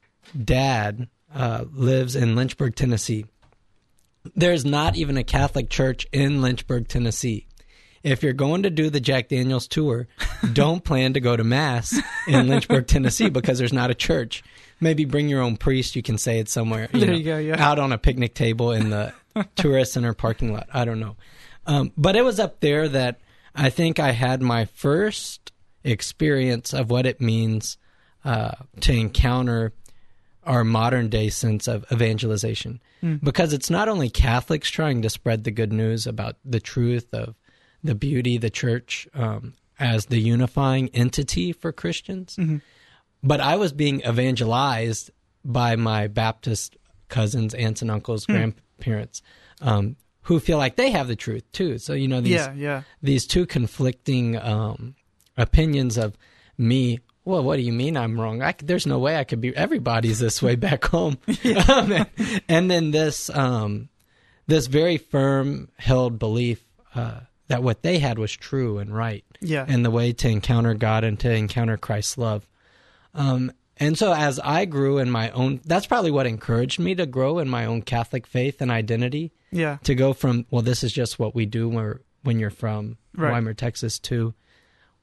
dad 0.42 1.08
uh, 1.34 1.64
lives 1.72 2.16
in 2.16 2.36
Lynchburg, 2.36 2.74
Tennessee. 2.74 3.26
There's 4.36 4.64
not 4.64 4.96
even 4.96 5.16
a 5.16 5.24
Catholic 5.24 5.68
church 5.68 6.06
in 6.12 6.42
Lynchburg, 6.42 6.88
Tennessee. 6.88 7.46
If 8.02 8.22
you're 8.22 8.32
going 8.32 8.64
to 8.64 8.70
do 8.70 8.90
the 8.90 9.00
Jack 9.00 9.28
Daniels 9.28 9.68
tour, 9.68 10.08
don't 10.52 10.82
plan 10.82 11.12
to 11.14 11.20
go 11.20 11.36
to 11.36 11.44
mass 11.44 11.96
in 12.26 12.48
Lynchburg, 12.48 12.86
Tennessee, 12.86 13.30
because 13.30 13.58
there's 13.58 13.72
not 13.72 13.90
a 13.90 13.94
church. 13.94 14.42
Maybe 14.80 15.04
bring 15.04 15.28
your 15.28 15.40
own 15.40 15.56
priest. 15.56 15.94
You 15.94 16.02
can 16.02 16.18
say 16.18 16.40
it 16.40 16.48
somewhere. 16.48 16.88
You 16.92 17.00
there 17.00 17.10
know, 17.10 17.16
you 17.16 17.24
go. 17.24 17.38
Yeah. 17.38 17.64
Out 17.64 17.78
on 17.78 17.92
a 17.92 17.98
picnic 17.98 18.34
table 18.34 18.72
in 18.72 18.90
the 18.90 19.12
tourist 19.56 19.92
center 19.92 20.14
parking 20.14 20.52
lot. 20.52 20.68
I 20.72 20.84
don't 20.84 21.00
know. 21.00 21.16
Um, 21.66 21.92
but 21.96 22.16
it 22.16 22.22
was 22.22 22.40
up 22.40 22.60
there 22.60 22.88
that 22.88 23.20
I 23.54 23.70
think 23.70 23.98
I 23.98 24.12
had 24.12 24.42
my 24.42 24.64
first 24.64 25.52
experience 25.84 26.72
of 26.72 26.90
what 26.90 27.06
it 27.06 27.20
means 27.20 27.76
uh, 28.24 28.52
to 28.80 28.92
encounter 28.92 29.72
our 30.44 30.64
modern 30.64 31.08
day 31.08 31.28
sense 31.28 31.68
of 31.68 31.84
evangelization. 31.92 32.80
Mm. 33.02 33.22
Because 33.22 33.52
it's 33.52 33.70
not 33.70 33.88
only 33.88 34.10
Catholics 34.10 34.70
trying 34.70 35.02
to 35.02 35.10
spread 35.10 35.44
the 35.44 35.50
good 35.50 35.72
news 35.72 36.06
about 36.06 36.36
the 36.44 36.60
truth 36.60 37.12
of 37.12 37.34
the 37.84 37.94
beauty, 37.94 38.38
the 38.38 38.50
church 38.50 39.08
um, 39.14 39.54
as 39.78 40.06
the 40.06 40.18
unifying 40.18 40.88
entity 40.90 41.52
for 41.52 41.72
Christians, 41.72 42.36
mm-hmm. 42.36 42.58
but 43.22 43.40
I 43.40 43.56
was 43.56 43.72
being 43.72 44.00
evangelized 44.00 45.10
by 45.44 45.76
my 45.76 46.06
Baptist 46.06 46.76
cousins, 47.12 47.54
aunts, 47.54 47.82
and 47.82 47.90
uncles, 47.90 48.26
mm. 48.26 48.34
grandparents. 48.34 49.22
Um, 49.60 49.96
who 50.22 50.38
feel 50.40 50.58
like 50.58 50.76
they 50.76 50.90
have 50.90 51.08
the 51.08 51.16
truth 51.16 51.50
too. 51.52 51.78
So 51.78 51.94
you 51.94 52.08
know 52.08 52.20
these 52.20 52.32
yeah, 52.32 52.52
yeah. 52.54 52.82
these 53.02 53.26
two 53.26 53.46
conflicting 53.46 54.36
um, 54.36 54.94
opinions 55.36 55.98
of 55.98 56.16
me. 56.56 57.00
Well, 57.24 57.42
what 57.42 57.56
do 57.56 57.62
you 57.62 57.72
mean 57.72 57.96
I'm 57.96 58.20
wrong? 58.20 58.42
I, 58.42 58.54
there's 58.62 58.86
no 58.86 58.98
way 58.98 59.16
I 59.16 59.24
could 59.24 59.40
be. 59.40 59.54
Everybody's 59.56 60.18
this 60.18 60.42
way 60.42 60.56
back 60.68 60.84
home. 60.84 61.18
um, 61.68 61.92
and, 61.92 62.08
and, 62.48 62.70
then 62.70 62.90
this 62.90 63.30
um, 63.30 63.88
this 64.46 64.66
very 64.66 64.96
firm 64.96 65.68
held 65.76 66.18
belief 66.18 66.64
uh, 66.94 67.20
that 67.48 67.62
what 67.62 67.82
they 67.82 67.98
had 67.98 68.18
was 68.18 68.32
true 68.32 68.78
and 68.78 68.94
right. 68.94 69.24
Yeah. 69.40 69.64
And 69.66 69.84
the 69.84 69.90
way 69.90 70.12
to 70.12 70.28
encounter 70.28 70.74
God 70.74 71.04
and 71.04 71.18
to 71.20 71.32
encounter 71.32 71.76
Christ's 71.76 72.16
love. 72.16 72.46
Um, 73.14 73.52
and 73.78 73.96
so 73.96 74.12
as 74.12 74.38
I 74.38 74.64
grew 74.64 74.98
in 74.98 75.10
my 75.10 75.30
own, 75.30 75.60
that's 75.64 75.86
probably 75.86 76.10
what 76.10 76.26
encouraged 76.26 76.78
me 76.78 76.94
to 76.94 77.06
grow 77.06 77.38
in 77.38 77.48
my 77.48 77.64
own 77.64 77.82
Catholic 77.82 78.26
faith 78.26 78.60
and 78.60 78.70
identity 78.70 79.32
yeah. 79.52 79.76
To 79.84 79.94
go 79.94 80.14
from 80.14 80.46
well, 80.50 80.62
this 80.62 80.82
is 80.82 80.92
just 80.92 81.18
what 81.18 81.34
we 81.34 81.46
do 81.46 81.68
when 81.68 82.00
when 82.22 82.40
you're 82.40 82.50
from 82.50 82.96
right. 83.14 83.30
Weimar, 83.30 83.54
Texas, 83.54 83.98
to 84.00 84.34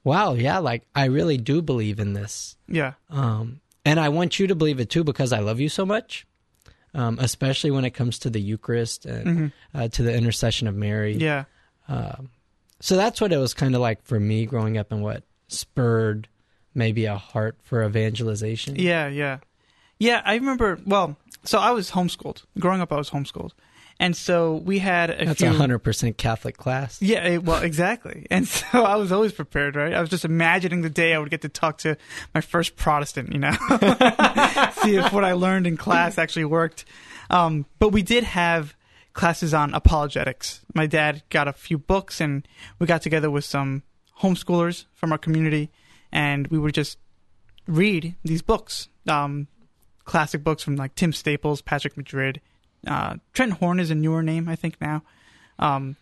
wow, 0.04 0.34
yeah, 0.34 0.58
like 0.58 0.82
I 0.94 1.06
really 1.06 1.38
do 1.38 1.62
believe 1.62 2.00
in 2.00 2.12
this. 2.12 2.56
Yeah. 2.68 2.94
Um, 3.08 3.60
and 3.84 3.98
I 3.98 4.10
want 4.10 4.38
you 4.38 4.48
to 4.48 4.54
believe 4.54 4.80
it 4.80 4.90
too 4.90 5.04
because 5.04 5.32
I 5.32 5.38
love 5.38 5.60
you 5.60 5.68
so 5.68 5.86
much. 5.86 6.26
Um, 6.92 7.20
especially 7.20 7.70
when 7.70 7.84
it 7.84 7.92
comes 7.92 8.18
to 8.20 8.30
the 8.30 8.40
Eucharist 8.40 9.06
and 9.06 9.26
mm-hmm. 9.26 9.46
uh, 9.78 9.86
to 9.88 10.02
the 10.02 10.12
intercession 10.12 10.66
of 10.66 10.74
Mary. 10.74 11.14
Yeah. 11.14 11.44
Um, 11.86 12.30
so 12.80 12.96
that's 12.96 13.20
what 13.20 13.32
it 13.32 13.36
was 13.36 13.54
kind 13.54 13.76
of 13.76 13.80
like 13.80 14.02
for 14.02 14.18
me 14.18 14.44
growing 14.44 14.76
up, 14.76 14.90
and 14.90 15.00
what 15.00 15.22
spurred 15.46 16.26
maybe 16.74 17.04
a 17.06 17.16
heart 17.16 17.56
for 17.62 17.84
evangelization. 17.84 18.76
Yeah, 18.76 19.08
yeah. 19.08 19.38
Yeah, 19.98 20.22
I 20.24 20.34
remember, 20.34 20.78
well, 20.86 21.16
so 21.44 21.58
I 21.58 21.72
was 21.72 21.90
homeschooled. 21.90 22.44
Growing 22.58 22.80
up, 22.80 22.92
I 22.92 22.96
was 22.96 23.10
homeschooled. 23.10 23.50
And 23.98 24.16
so 24.16 24.54
we 24.54 24.78
had 24.78 25.10
a 25.10 25.26
That's 25.26 25.40
few. 25.40 25.50
a 25.50 25.52
hundred 25.52 25.80
percent 25.80 26.16
Catholic 26.16 26.56
class. 26.56 27.02
Yeah, 27.02 27.18
eh, 27.18 27.36
well, 27.36 27.62
exactly. 27.62 28.26
And 28.30 28.48
so 28.48 28.82
I 28.84 28.96
was 28.96 29.12
always 29.12 29.32
prepared, 29.32 29.76
right? 29.76 29.92
I 29.92 30.00
was 30.00 30.08
just 30.08 30.24
imagining 30.24 30.80
the 30.80 30.88
day 30.88 31.12
I 31.12 31.18
would 31.18 31.28
get 31.30 31.42
to 31.42 31.50
talk 31.50 31.76
to 31.78 31.98
my 32.34 32.40
first 32.40 32.76
Protestant, 32.76 33.30
you 33.32 33.38
know, 33.38 33.50
see 34.82 34.96
if 34.96 35.12
what 35.12 35.24
I 35.24 35.32
learned 35.32 35.66
in 35.66 35.76
class 35.76 36.16
actually 36.16 36.46
worked. 36.46 36.86
Um, 37.28 37.66
but 37.78 37.90
we 37.90 38.00
did 38.00 38.24
have 38.24 38.74
classes 39.12 39.52
on 39.52 39.74
apologetics. 39.74 40.60
My 40.74 40.86
dad 40.86 41.22
got 41.28 41.46
a 41.46 41.52
few 41.52 41.76
books, 41.76 42.22
and 42.22 42.48
we 42.78 42.86
got 42.86 43.02
together 43.02 43.30
with 43.30 43.44
some 43.44 43.82
homeschoolers 44.20 44.86
from 44.94 45.12
our 45.12 45.18
community, 45.18 45.70
and 46.12 46.46
we 46.48 46.58
would 46.58 46.74
just 46.74 46.98
read 47.66 48.14
these 48.24 48.42
books, 48.42 48.88
um, 49.08 49.46
classic 50.04 50.42
books 50.42 50.62
from 50.62 50.76
like 50.76 50.94
Tim 50.94 51.12
Staples, 51.12 51.62
Patrick 51.62 51.96
Madrid. 51.96 52.40
Uh, 52.86 53.16
Trent 53.32 53.52
Horn 53.54 53.78
is 53.78 53.90
a 53.90 53.94
newer 53.94 54.22
name, 54.22 54.48
I 54.48 54.56
think 54.56 54.80
now. 54.80 55.02
Um, 55.58 55.96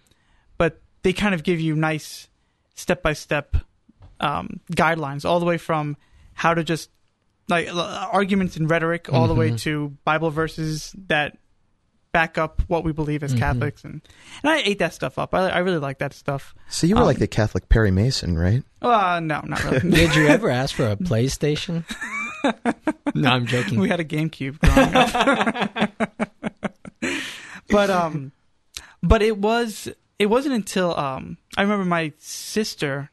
but 0.56 0.80
they 1.02 1.12
kind 1.12 1.34
of 1.34 1.42
give 1.42 1.60
you 1.60 1.74
nice 1.74 2.28
step 2.74 3.02
by 3.02 3.12
step 3.12 3.56
guidelines, 4.20 5.24
all 5.24 5.40
the 5.40 5.46
way 5.46 5.58
from 5.58 5.96
how 6.34 6.54
to 6.54 6.64
just 6.64 6.90
like 7.48 7.68
arguments 7.72 8.56
and 8.56 8.70
rhetoric, 8.70 9.12
all 9.12 9.26
the 9.26 9.34
way 9.34 9.56
to 9.56 9.96
Bible 10.04 10.30
verses 10.30 10.94
that 11.08 11.38
back 12.12 12.38
up 12.38 12.62
what 12.68 12.84
we 12.84 12.92
believe 12.92 13.22
as 13.22 13.34
Catholics, 13.34 13.84
and 13.84 14.00
and 14.42 14.50
I 14.50 14.58
ate 14.64 14.78
that 14.80 14.94
stuff 14.94 15.18
up. 15.18 15.34
I, 15.34 15.48
I 15.50 15.58
really 15.58 15.78
like 15.78 15.98
that 15.98 16.12
stuff. 16.14 16.54
So 16.68 16.86
you 16.86 16.94
were 16.94 17.02
Um, 17.02 17.06
like 17.06 17.18
the 17.18 17.26
Catholic 17.28 17.68
Perry 17.68 17.90
Mason, 17.90 18.38
right? 18.38 18.62
Uh, 18.82 19.20
no, 19.22 19.40
not 19.44 19.62
really. 19.64 19.90
Did 19.90 20.14
you 20.14 20.26
ever 20.28 20.48
ask 20.50 20.74
for 20.74 20.86
a 20.88 20.96
PlayStation? 20.96 21.84
no, 23.14 23.30
I'm 23.30 23.46
joking. 23.46 23.78
we 23.80 23.88
had 23.88 24.00
a 24.00 24.04
GameCube 24.04 24.58
growing 24.60 24.94
up. 24.94 25.92
but 27.70 27.90
um, 27.90 28.32
but 29.02 29.22
it 29.22 29.38
was 29.38 29.88
it 30.18 30.26
wasn't 30.26 30.54
until 30.54 30.98
um 30.98 31.36
I 31.56 31.62
remember 31.62 31.84
my 31.84 32.12
sister 32.18 33.10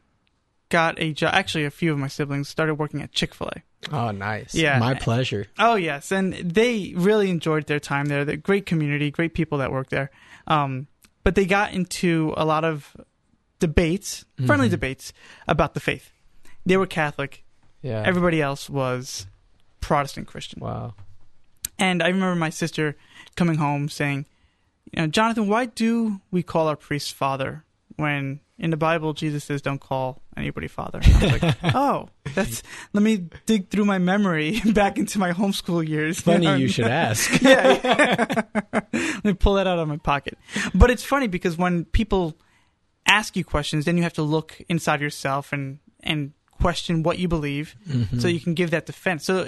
got 0.68 1.00
a 1.00 1.12
job. 1.12 1.32
Actually, 1.34 1.64
a 1.64 1.70
few 1.70 1.92
of 1.92 1.98
my 1.98 2.08
siblings 2.08 2.48
started 2.48 2.74
working 2.74 3.02
at 3.02 3.12
Chick 3.12 3.34
Fil 3.34 3.48
A. 3.48 3.62
Oh, 3.92 4.10
nice. 4.10 4.54
Yeah. 4.54 4.78
my 4.78 4.94
pleasure. 4.94 5.46
Oh 5.58 5.76
yes, 5.76 6.10
and 6.10 6.32
they 6.34 6.92
really 6.96 7.30
enjoyed 7.30 7.66
their 7.66 7.80
time 7.80 8.06
there. 8.06 8.24
They're 8.24 8.36
great 8.36 8.66
community, 8.66 9.10
great 9.10 9.34
people 9.34 9.58
that 9.58 9.70
work 9.70 9.90
there. 9.90 10.10
Um, 10.46 10.88
but 11.22 11.34
they 11.34 11.44
got 11.46 11.72
into 11.72 12.32
a 12.36 12.44
lot 12.44 12.64
of 12.64 12.96
debates, 13.58 14.24
friendly 14.44 14.68
debates 14.68 15.12
about 15.48 15.74
the 15.74 15.80
faith. 15.80 16.12
They 16.64 16.76
were 16.76 16.86
Catholic. 16.86 17.44
Yeah. 17.82 18.02
Everybody 18.04 18.42
else 18.42 18.68
was 18.68 19.26
Protestant 19.80 20.26
Christian. 20.26 20.60
wow. 20.60 20.94
And 21.78 22.02
I 22.02 22.06
remember 22.08 22.34
my 22.36 22.50
sister 22.50 22.96
coming 23.36 23.56
home 23.56 23.88
saying, 23.88 24.24
you 24.92 25.02
know, 25.02 25.06
Jonathan, 25.08 25.46
why 25.46 25.66
do 25.66 26.20
we 26.30 26.42
call 26.42 26.68
our 26.68 26.76
priest 26.76 27.12
father 27.12 27.64
when 27.96 28.40
in 28.58 28.70
the 28.70 28.76
Bible 28.76 29.12
Jesus 29.12 29.44
says 29.44 29.60
don't 29.62 29.80
call 29.80 30.22
anybody 30.36 30.68
father? 30.68 31.00
And 31.02 31.14
I 31.14 31.32
was 31.32 31.42
like, 31.42 31.56
oh, 31.74 32.08
that's 32.34 32.62
let 32.92 33.02
me 33.02 33.28
dig 33.46 33.68
through 33.70 33.84
my 33.84 33.98
memory 33.98 34.60
back 34.72 34.98
into 34.98 35.18
my 35.18 35.32
homeschool 35.32 35.86
years. 35.86 36.20
Funny 36.20 36.60
you 36.60 36.68
should 36.68 36.86
ask. 36.86 37.30
yeah, 37.42 37.80
yeah. 37.84 38.42
let 38.92 39.24
me 39.24 39.32
pull 39.34 39.54
that 39.54 39.66
out 39.66 39.78
of 39.78 39.88
my 39.88 39.96
pocket. 39.98 40.38
But 40.74 40.90
it's 40.90 41.02
funny 41.04 41.26
because 41.26 41.56
when 41.58 41.84
people 41.84 42.36
ask 43.06 43.36
you 43.36 43.44
questions, 43.44 43.84
then 43.84 43.96
you 43.96 44.02
have 44.02 44.14
to 44.14 44.22
look 44.22 44.60
inside 44.68 45.00
yourself 45.00 45.52
and 45.52 45.78
and 46.02 46.32
question 46.52 47.02
what 47.02 47.18
you 47.18 47.28
believe, 47.28 47.74
Mm-hmm. 47.88 48.18
so 48.18 48.28
you 48.28 48.40
can 48.40 48.54
give 48.54 48.70
that 48.70 48.86
defense. 48.86 49.24
So, 49.24 49.46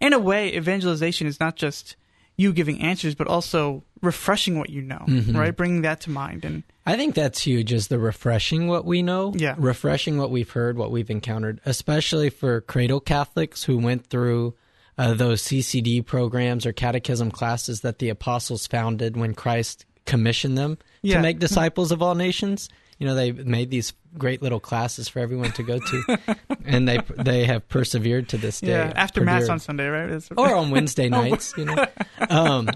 in 0.00 0.12
a 0.12 0.18
way, 0.18 0.54
evangelization 0.54 1.26
is 1.26 1.40
not 1.40 1.56
just 1.56 1.96
you 2.36 2.52
giving 2.52 2.80
answers, 2.80 3.14
but 3.14 3.26
also 3.26 3.82
refreshing 4.02 4.58
what 4.58 4.70
you 4.70 4.82
know, 4.82 5.04
Mhm. 5.06 5.36
right? 5.36 5.56
Bringing 5.56 5.82
that 5.82 6.00
to 6.02 6.10
mind 6.10 6.44
and 6.44 6.62
I 6.86 6.96
think 6.96 7.14
that's 7.14 7.40
huge 7.46 7.72
is 7.72 7.88
the 7.88 7.98
refreshing 7.98 8.66
what 8.68 8.84
we 8.84 9.00
know. 9.02 9.32
Yeah. 9.34 9.54
Refreshing 9.56 10.18
what 10.18 10.30
we've 10.30 10.50
heard, 10.50 10.76
what 10.76 10.90
we've 10.90 11.08
encountered, 11.10 11.60
especially 11.64 12.28
for 12.28 12.60
cradle 12.60 13.00
Catholics 13.00 13.64
who 13.64 13.78
went 13.78 14.06
through 14.06 14.54
uh, 14.98 15.14
those 15.14 15.40
CCD 15.42 16.02
programs 16.04 16.64
or 16.66 16.72
catechism 16.72 17.30
classes 17.30 17.80
that 17.80 17.98
the 18.00 18.08
apostles 18.10 18.66
founded 18.66 19.16
when 19.16 19.32
Christ 19.34 19.86
commissioned 20.04 20.56
them 20.58 20.76
Yeah. 21.02 21.16
to 21.16 21.22
make 21.22 21.38
disciples 21.38 21.90
of 21.90 22.02
all 22.02 22.14
nations. 22.14 22.68
You 22.98 23.06
know, 23.08 23.14
they 23.14 23.32
made 23.32 23.70
these 23.70 23.92
great 24.16 24.40
little 24.40 24.60
classes 24.60 25.08
for 25.08 25.18
everyone 25.18 25.50
to 25.52 25.62
go 25.64 25.78
to, 25.80 26.18
and 26.64 26.88
they 26.88 26.98
they 27.16 27.44
have 27.44 27.68
persevered 27.68 28.28
to 28.30 28.36
this 28.38 28.60
day. 28.60 28.68
yeah, 28.68 28.92
after 28.94 29.20
mass 29.22 29.48
on 29.48 29.58
Sunday, 29.58 29.88
right? 29.88 30.06
That's- 30.06 30.28
or 30.36 30.54
on 30.54 30.70
Wednesday 30.70 31.08
nights, 31.20 31.52
you 31.56 31.64
know. 31.64 31.84
Um, 32.30 32.68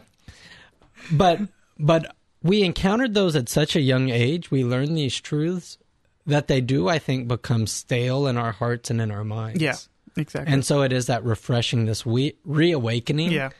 but 1.13 1.41
but 1.79 2.15
we 2.43 2.63
encountered 2.63 3.15
those 3.15 3.37
at 3.37 3.49
such 3.49 3.77
a 3.77 3.81
young 3.81 4.09
age. 4.11 4.51
We 4.51 4.65
learned 4.65 4.97
these 4.97 5.19
truths 5.21 5.79
that 6.27 6.49
they 6.49 6.61
do, 6.61 6.89
I 6.89 6.99
think, 6.99 7.29
become 7.29 7.67
stale 7.67 8.27
in 8.27 8.37
our 8.37 8.53
hearts 8.53 8.91
and 8.91 9.01
in 9.01 9.11
our 9.11 9.25
minds. 9.25 9.63
yeah, 9.63 9.77
exactly. 10.17 10.53
And 10.53 10.65
so 10.65 10.83
it 10.83 10.93
is 10.93 11.07
that 11.07 11.25
refreshing, 11.25 11.87
this 11.87 12.05
we- 12.05 12.37
reawakening 12.45 13.31
yeah, 13.33 13.51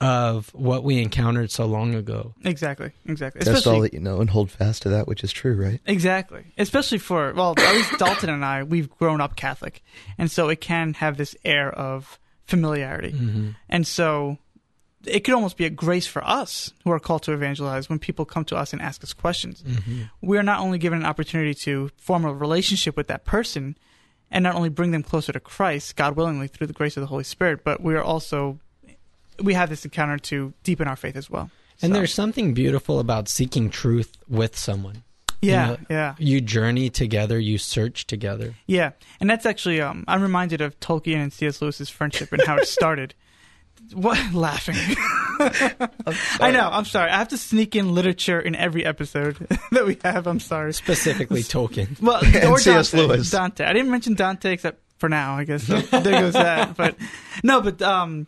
of 0.00 0.50
what 0.54 0.84
we 0.84 1.00
encountered 1.00 1.50
so 1.50 1.64
long 1.64 1.94
ago. 1.94 2.34
exactly, 2.44 2.92
exactly. 3.06 3.40
Test 3.40 3.48
all 3.48 3.56
Especially 3.56 3.80
that 3.88 3.94
you 3.94 4.00
know 4.00 4.20
and 4.20 4.28
hold 4.28 4.50
fast 4.50 4.82
to 4.82 4.90
that 4.90 5.08
which 5.08 5.24
is 5.24 5.32
true, 5.32 5.54
right? 5.54 5.80
Exactly. 5.86 6.44
Especially 6.58 6.98
for, 6.98 7.32
well, 7.32 7.54
at 7.56 7.74
least 7.74 7.98
Dalton 7.98 8.28
and 8.28 8.44
I, 8.44 8.62
we've 8.62 8.90
grown 8.90 9.20
up 9.20 9.36
Catholic. 9.36 9.82
And 10.18 10.30
so 10.30 10.48
it 10.48 10.60
can 10.60 10.94
have 10.94 11.16
this 11.16 11.34
air 11.44 11.72
of 11.72 12.18
familiarity. 12.44 13.12
Mm-hmm. 13.12 13.50
And 13.68 13.86
so 13.86 14.38
it 15.06 15.20
could 15.20 15.34
almost 15.34 15.56
be 15.56 15.64
a 15.64 15.70
grace 15.70 16.06
for 16.06 16.22
us 16.26 16.72
who 16.84 16.90
are 16.90 17.00
called 17.00 17.22
to 17.24 17.32
evangelize 17.32 17.88
when 17.88 17.98
people 17.98 18.24
come 18.24 18.44
to 18.46 18.56
us 18.56 18.72
and 18.72 18.82
ask 18.82 19.02
us 19.02 19.12
questions. 19.12 19.62
Mm-hmm. 19.62 20.02
We 20.20 20.36
are 20.36 20.42
not 20.42 20.60
only 20.60 20.78
given 20.78 21.00
an 21.00 21.06
opportunity 21.06 21.54
to 21.54 21.90
form 21.96 22.24
a 22.24 22.34
relationship 22.34 22.96
with 22.96 23.06
that 23.08 23.24
person 23.24 23.76
and 24.30 24.42
not 24.42 24.56
only 24.56 24.68
bring 24.68 24.90
them 24.90 25.02
closer 25.02 25.32
to 25.32 25.40
Christ, 25.40 25.96
God 25.96 26.16
willingly, 26.16 26.48
through 26.48 26.66
the 26.66 26.72
grace 26.72 26.96
of 26.96 27.00
the 27.00 27.06
Holy 27.06 27.24
Spirit, 27.24 27.62
but 27.64 27.80
we 27.80 27.94
are 27.94 28.02
also, 28.02 28.58
we 29.42 29.54
have 29.54 29.68
this 29.68 29.84
encounter 29.84 30.18
to 30.18 30.52
deepen 30.62 30.88
our 30.88 30.96
faith 30.96 31.16
as 31.16 31.28
well. 31.30 31.50
And 31.82 31.90
So, 31.92 31.98
there's 31.98 32.14
something 32.14 32.54
beautiful 32.54 32.98
about 33.00 33.28
seeking 33.28 33.68
truth 33.70 34.16
with 34.28 34.56
someone. 34.56 35.02
yeah, 35.42 35.66
know, 35.66 35.76
yeah. 35.90 36.14
You 36.18 36.40
journey 36.40 36.88
together, 36.90 37.38
you 37.38 37.58
search 37.58 38.06
together. 38.06 38.54
Yeah, 38.66 38.92
and 39.20 39.28
that's 39.28 39.44
actually 39.46 39.80
um, 39.80 40.04
I'm 40.08 40.22
reminded 40.22 40.60
of 40.62 40.78
Tolkien 40.80 41.16
and 41.22 41.32
C.S. 41.32 41.60
Lewis's 41.60 41.90
friendship 41.90 42.32
and 42.32 42.42
how 42.46 42.56
it 42.56 42.66
started. 42.66 43.14
what 43.92 44.18
laughing? 44.34 44.76
I 46.40 46.50
know. 46.50 46.68
I'm 46.72 46.86
sorry. 46.86 47.10
I 47.10 47.18
have 47.18 47.28
to 47.28 47.38
sneak 47.38 47.76
in 47.76 47.94
literature 47.94 48.40
in 48.40 48.54
every 48.54 48.84
episode 48.86 49.36
that 49.70 49.86
we 49.86 49.98
have. 50.02 50.26
I'm 50.26 50.40
sorry. 50.40 50.72
Specifically 50.72 51.42
Tolkien. 51.42 52.00
Well, 52.00 52.24
And 52.24 52.44
or 52.46 52.58
C.S. 52.58 52.92
Dante. 52.92 53.06
Lewis. 53.06 53.30
Dante. 53.30 53.64
I 53.64 53.72
didn't 53.74 53.90
mention 53.90 54.14
Dante 54.14 54.52
except 54.52 54.80
for 54.98 55.10
now. 55.10 55.36
I 55.36 55.44
guess 55.44 55.64
so 55.64 55.78
there 55.80 56.20
goes 56.22 56.32
that. 56.32 56.74
But 56.76 56.96
no, 57.42 57.60
but 57.60 57.82
um, 57.82 58.26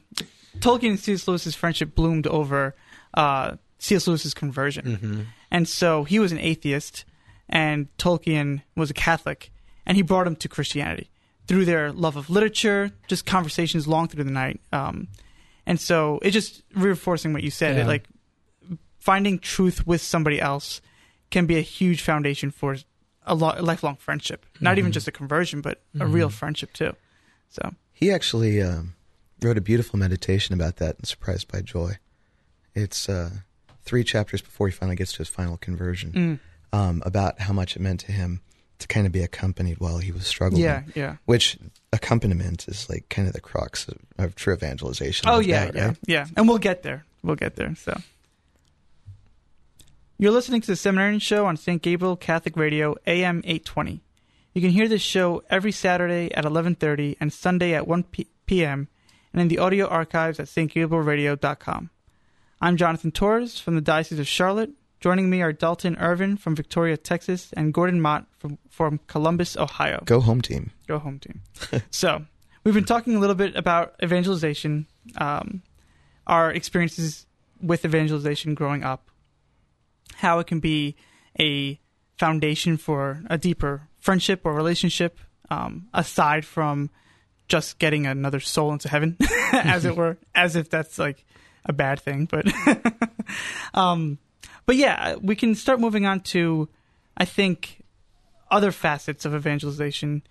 Tolkien 0.60 0.90
and 0.90 1.00
C.S. 1.00 1.26
Lewis's 1.28 1.54
friendship 1.54 1.94
bloomed 1.94 2.26
over 2.26 2.74
uh, 3.14 3.56
C.S. 3.78 4.06
Lewis's 4.06 4.34
conversion. 4.34 4.84
Mm-hmm. 4.84 5.20
And 5.50 5.68
so 5.68 6.04
he 6.04 6.18
was 6.18 6.32
an 6.32 6.38
atheist, 6.38 7.04
and 7.48 7.88
Tolkien 7.96 8.62
was 8.76 8.90
a 8.90 8.94
Catholic, 8.94 9.50
and 9.86 9.96
he 9.96 10.02
brought 10.02 10.26
him 10.26 10.36
to 10.36 10.48
Christianity 10.48 11.10
through 11.46 11.64
their 11.64 11.92
love 11.92 12.16
of 12.16 12.28
literature, 12.28 12.90
just 13.08 13.24
conversations 13.24 13.88
long 13.88 14.08
through 14.08 14.24
the 14.24 14.30
night. 14.30 14.60
Um, 14.72 15.08
and 15.64 15.80
so 15.80 16.18
it's 16.22 16.34
just 16.34 16.62
reinforcing 16.74 17.32
what 17.32 17.42
you 17.42 17.50
said. 17.50 17.76
Yeah. 17.76 17.84
It, 17.84 17.86
like 17.86 18.04
finding 18.98 19.38
truth 19.38 19.86
with 19.86 20.02
somebody 20.02 20.40
else 20.40 20.80
can 21.30 21.46
be 21.46 21.56
a 21.56 21.62
huge 21.62 22.02
foundation 22.02 22.50
for 22.50 22.76
a, 23.26 23.34
lo- 23.34 23.54
a 23.56 23.62
lifelong 23.62 23.96
friendship. 23.96 24.44
Not 24.60 24.78
even 24.78 24.90
Mhm. 24.90 24.94
just 24.94 25.08
a 25.08 25.12
conversion, 25.12 25.60
but 25.62 25.80
a 25.94 25.98
Mhm. 26.04 26.12
real 26.12 26.28
friendship 26.30 26.72
too. 26.72 26.94
So 27.48 27.74
He 27.92 28.10
actually 28.10 28.60
um, 28.62 28.94
wrote 29.42 29.59
a 29.59 29.61
beautiful 29.61 29.99
meditation 29.99 30.54
about 30.54 30.76
that 30.76 30.97
and 30.97 31.07
Surprised 31.07 31.50
by 31.50 31.61
Joy. 31.61 31.99
It's 32.75 33.09
uh, 33.09 33.30
three 33.83 34.04
chapters 34.04 34.42
before 34.42 34.68
he 34.68 34.73
finally 34.73 34.97
gets 34.97 35.12
to 35.12 35.18
his 35.18 35.28
final 35.28 35.57
conversion 35.57 36.12
mm, 36.73 36.78
um, 36.78 37.02
about 37.04 37.40
how 37.40 37.52
much 37.52 37.76
it 37.76 37.80
meant 37.80 38.00
to 38.00 38.12
him 38.12 38.40
to 38.78 38.87
kind 38.87 39.07
of 39.07 39.12
be 39.12 39.23
accompanied 39.23 39.78
while 39.80 39.99
he 39.99 40.12
was 40.12 40.26
struggling. 40.26 40.62
yeah, 40.62 40.83
yeah. 40.95 41.16
Which 41.25 41.59
accompaniment 41.92 42.68
is 42.68 42.88
like 42.88 43.09
kind 43.09 43.26
of 43.26 43.35
the 43.35 43.40
crux 43.40 43.88
of, 43.88 43.99
of 44.18 44.35
true 44.37 44.54
evangelization. 44.54 45.28
Oh 45.28 45.40
yeah, 45.40 45.66
that, 45.66 45.75
yeah, 45.75 45.87
right? 45.87 45.97
yeah. 46.07 46.26
And 46.37 46.49
we'll 46.49 46.59
get 46.59 46.83
there. 46.83 47.04
We'll 47.23 47.37
get 47.37 47.57
there. 47.57 47.75
So 47.75 47.99
you're 50.18 50.33
listening 50.33 50.61
to 50.62 50.66
the 50.68 50.76
Seminarian 50.76 51.21
Show 51.21 51.47
on 51.47 51.57
St. 51.57 51.80
Gabriel 51.83 52.16
Catholic 52.16 52.57
Radio, 52.57 52.97
AM 53.07 53.38
820. 53.45 54.00
You 54.54 54.61
can 54.61 54.71
hear 54.71 54.88
this 54.88 55.02
show 55.02 55.42
every 55.50 55.73
Saturday 55.73 56.33
at 56.35 56.45
11:30 56.45 57.16
and 57.21 57.33
Sunday 57.33 57.75
at 57.75 57.87
1 57.87 58.02
p- 58.04 58.26
p.m. 58.47 58.88
and 59.38 59.42
in 59.42 59.57
the 59.57 59.62
audio 59.62 59.87
archives 59.87 60.40
at 60.40 60.47
stgabrielradio.com. 60.47 61.90
I'm 62.61 62.76
Jonathan 62.76 63.12
Torres 63.12 63.61
from 63.61 63.76
the 63.76 63.80
Diocese 63.80 64.18
of 64.18 64.26
Charlotte. 64.26 64.71
Joining 64.99 65.30
me 65.30 65.42
are 65.42 65.52
Dalton 65.52 65.97
Irvin 66.00 66.37
from 66.37 66.57
Victoria, 66.57 66.97
Texas, 66.97 67.52
and 67.52 67.73
Gordon 67.73 68.00
Mott 68.00 68.26
from, 68.37 68.59
from 68.68 68.99
Columbus, 69.07 69.57
Ohio. 69.57 70.02
Go 70.07 70.18
home 70.18 70.40
team. 70.40 70.73
Go 70.88 70.99
home 70.99 71.21
team. 71.21 71.42
so, 71.92 72.25
we've 72.64 72.75
been 72.75 72.85
talking 72.85 73.14
a 73.14 73.21
little 73.21 73.37
bit 73.37 73.54
about 73.54 73.95
evangelization, 74.02 74.88
um, 75.18 75.62
our 76.26 76.50
experiences 76.50 77.25
with 77.62 77.85
evangelization 77.85 78.57
growing 78.57 78.83
up, 78.83 79.09
how 80.16 80.40
it 80.40 80.49
can 80.49 80.59
be 80.59 80.97
a 81.38 81.78
foundation 82.16 82.76
for 82.76 83.23
a 83.30 83.38
deeper 83.38 83.87
friendship 84.00 84.40
or 84.42 84.52
relationship, 84.52 85.21
um, 85.49 85.87
aside 85.95 86.45
from 86.45 86.90
just 87.48 87.78
getting 87.78 88.06
another 88.06 88.40
soul 88.40 88.72
into 88.72 88.88
heaven, 88.88 89.16
as 89.52 89.84
it 89.84 89.96
were, 89.96 90.18
as 90.34 90.54
if 90.56 90.68
that's 90.70 90.98
like 90.98 91.24
a 91.64 91.72
bad 91.72 92.00
thing. 92.00 92.26
But, 92.26 92.46
um, 93.74 94.18
but 94.66 94.76
yeah, 94.76 95.16
we 95.16 95.34
can 95.36 95.54
start 95.54 95.80
moving 95.80 96.06
on 96.06 96.20
to, 96.20 96.68
I 97.16 97.24
think, 97.24 97.82
other 98.50 98.70
facets 98.72 99.24
of 99.24 99.34
evangelization. 99.34 100.22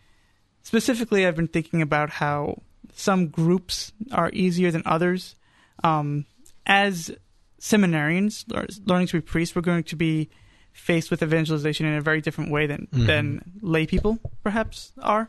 Specifically, 0.63 1.25
I've 1.25 1.35
been 1.35 1.47
thinking 1.47 1.81
about 1.81 2.09
how 2.09 2.61
some 2.93 3.27
groups 3.27 3.91
are 4.11 4.29
easier 4.33 4.71
than 4.71 4.83
others. 4.85 5.35
Um, 5.83 6.25
as 6.65 7.11
seminarians 7.59 8.45
learning 8.87 9.07
to 9.07 9.17
be 9.17 9.21
priests, 9.21 9.55
we're 9.55 9.61
going 9.61 9.83
to 9.85 9.95
be 9.95 10.29
faced 10.71 11.09
with 11.09 11.23
evangelization 11.23 11.85
in 11.87 11.95
a 11.95 12.01
very 12.01 12.21
different 12.21 12.51
way 12.51 12.67
than 12.67 12.87
Mhm. 12.93 13.07
than 13.07 13.41
lay 13.61 13.87
people 13.87 14.19
perhaps 14.43 14.91
are 15.01 15.27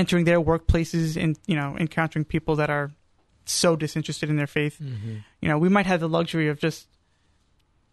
entering 0.00 0.24
their 0.26 0.40
workplaces 0.40 1.16
and 1.22 1.38
you 1.46 1.56
know 1.60 1.76
encountering 1.84 2.24
people 2.24 2.54
that 2.60 2.70
are 2.70 2.90
so 3.46 3.76
disinterested 3.76 4.28
in 4.30 4.36
their 4.36 4.46
faith 4.58 4.76
Mm-hmm. 4.82 5.16
you 5.42 5.48
know 5.48 5.58
we 5.58 5.68
might 5.76 5.86
have 5.86 6.00
the 6.00 6.08
luxury 6.18 6.48
of 6.52 6.58
just 6.60 6.86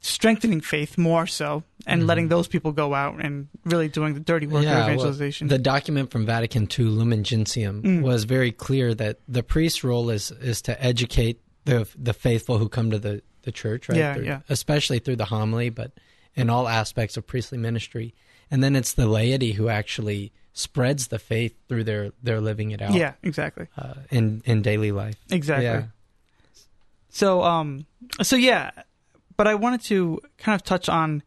strengthening 0.01 0.59
faith 0.59 0.97
more 0.97 1.25
so 1.25 1.63
and 1.87 2.01
Mhm. 2.03 2.07
letting 2.07 2.27
those 2.27 2.47
people 2.47 2.71
go 2.73 2.93
out 2.93 3.23
and 3.23 3.47
really 3.63 3.87
doing 3.87 4.13
the 4.13 4.19
dirty 4.19 4.47
work 4.47 4.63
Yeah, 4.63 4.71
of 4.71 4.77
well, 4.79 4.87
evangelization 4.89 5.47
The 5.47 5.57
document 5.57 6.11
from 6.11 6.25
Vatican 6.25 6.67
II, 6.77 6.85
Lumen 6.85 7.23
Gentium, 7.23 7.81
Mm. 7.81 8.01
was 8.01 8.25
very 8.25 8.51
clear 8.51 8.93
that 8.95 9.19
the 9.29 9.43
priest's 9.43 9.83
role 9.83 10.09
is 10.09 10.31
is 10.41 10.61
to 10.63 10.73
educate 10.83 11.39
the 11.65 11.87
the 11.97 12.13
faithful 12.13 12.57
who 12.57 12.67
come 12.67 12.91
to 12.91 12.99
the, 12.99 13.21
the 13.43 13.51
church, 13.51 13.87
right? 13.87 13.97
Yeah, 13.97 14.13
Through- 14.15 14.25
yeah. 14.25 14.39
Especially 14.49 14.99
through 14.99 15.15
the 15.17 15.25
homily, 15.25 15.69
but 15.69 15.91
in 16.35 16.49
all 16.49 16.67
aspects 16.67 17.15
of 17.15 17.25
priestly 17.25 17.57
ministry. 17.57 18.13
And 18.51 18.61
then 18.61 18.75
it's 18.75 18.93
the 18.93 19.07
laity 19.07 19.53
who 19.53 19.69
actually 19.69 20.33
spreads 20.53 21.07
the 21.07 21.19
faith 21.19 21.55
through 21.67 21.83
their, 21.83 22.11
their 22.21 22.39
living 22.39 22.71
it 22.71 22.81
out 22.81 22.93
yeah 22.93 23.13
exactly 23.23 23.67
uh, 23.77 23.95
in, 24.09 24.41
in 24.45 24.61
daily 24.61 24.91
life. 24.91 25.17
exactly 25.31 25.65
Yeah. 25.65 25.83
So 27.09 27.43
um 27.43 27.85
so 28.21 28.35
yeah, 28.35 28.71
but 29.37 29.47
I 29.47 29.55
wanted 29.55 29.83
to 29.83 30.19
kind 30.37 30.55
of 30.55 30.63
touch 30.63 30.89
on 30.89 31.23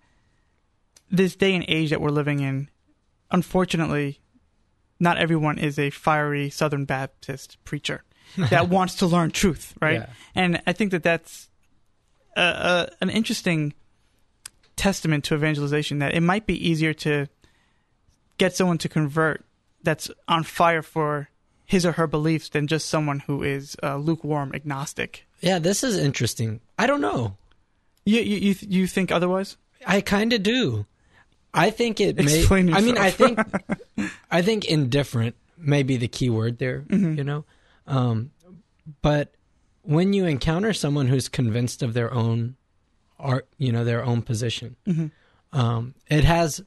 this 1.11 1.37
day 1.37 1.54
and 1.54 1.64
age 1.68 1.90
that 1.90 2.00
we're 2.00 2.11
living 2.11 2.40
in. 2.40 2.68
Unfortunately, 3.30 4.21
not 4.99 5.16
everyone 5.18 5.59
is 5.59 5.78
a 5.78 5.90
fiery 5.90 6.50
Southern 6.50 6.85
Baptist 6.85 7.56
preacher 7.64 8.02
that 8.50 8.68
wants 8.68 8.97
to 8.97 9.06
learn 9.06 9.30
truth, 9.30 9.75
right? 9.80 10.00
Yeah. 10.00 10.06
And 10.35 10.62
I 10.66 10.73
think 10.73 10.90
that 10.90 11.04
that's 11.04 11.49
a, 12.37 12.42
a, 12.42 12.88
an 13.00 13.11
interesting 13.11 13.73
testament 14.75 15.25
to 15.25 15.35
evangelization 15.35 16.00
that 16.00 16.14
it 16.14 16.21
might 16.21 16.47
be 16.47 16.68
easier 16.68 16.92
to 16.92 17.26
get 18.38 18.55
someone 18.57 18.78
to 18.78 18.88
convert 18.88 19.45
that's 19.83 20.11
on 20.28 20.43
fire 20.45 20.83
for 20.83 21.28
his 21.64 21.85
or 21.87 21.93
her 21.93 22.07
beliefs 22.07 22.49
than 22.49 22.66
just 22.66 22.88
someone 22.88 23.21
who 23.21 23.43
is 23.43 23.76
uh, 23.83 23.97
lukewarm 23.97 24.52
agnostic. 24.55 25.26
Yeah, 25.40 25.59
this 25.59 25.83
is 25.85 25.97
interesting. 25.99 26.61
I 26.78 26.87
don't 26.87 27.00
know. 27.00 27.37
You 28.05 28.21
you 28.21 28.37
you, 28.38 28.55
th- 28.55 28.73
you 28.73 28.87
think 28.87 29.11
otherwise? 29.11 29.57
I 29.87 30.00
kind 30.00 30.33
of 30.33 30.43
do. 30.43 30.87
I 31.52 31.71
think 31.71 32.00
it 32.00 32.16
may. 32.16 32.38
Explain 32.40 32.73
I 32.73 32.81
mean, 32.81 32.99
I 32.99 33.11
think. 33.11 33.38
I 34.31 34.43
think 34.43 34.64
indifferent 34.66 35.35
may 35.59 35.83
be 35.83 35.97
the 35.97 36.09
key 36.09 36.31
word 36.31 36.59
there. 36.59 36.83
Mhm. 36.88 37.16
You 37.16 37.25
know, 37.25 37.45
um, 37.87 38.31
but 39.02 39.33
when 39.83 40.12
you 40.12 40.25
encounter 40.26 40.73
someone 40.73 41.09
who's 41.09 41.28
convinced 41.28 41.83
of 41.83 41.95
their 41.95 42.12
own 42.12 42.57
art, 43.18 43.46
you 43.59 43.72
know, 43.72 43.85
their 43.85 44.05
own 44.05 44.22
position, 44.22 44.77
Mhm. 44.87 45.11
um, 45.53 45.94
it 46.09 46.25
has 46.25 46.62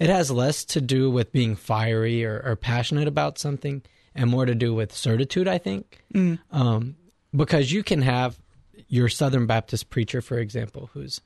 it 0.00 0.08
has 0.08 0.30
less 0.30 0.64
to 0.64 0.80
do 0.80 1.08
with 1.10 1.30
being 1.30 1.54
fiery 1.54 2.24
or, 2.24 2.42
or 2.44 2.56
passionate 2.56 3.06
about 3.06 3.38
something, 3.38 3.82
and 4.14 4.28
more 4.28 4.44
to 4.46 4.54
do 4.56 4.74
with 4.74 4.92
certitude. 4.92 5.46
I 5.46 5.58
think 5.58 6.02
Mm. 6.12 6.38
um, 6.50 6.96
because 7.36 7.70
you 7.70 7.84
can 7.84 8.02
have 8.02 8.40
your 8.88 9.08
Southern 9.08 9.46
Baptist 9.46 9.88
preacher, 9.90 10.20
for 10.20 10.38
example, 10.38 10.90
who's 10.94 11.20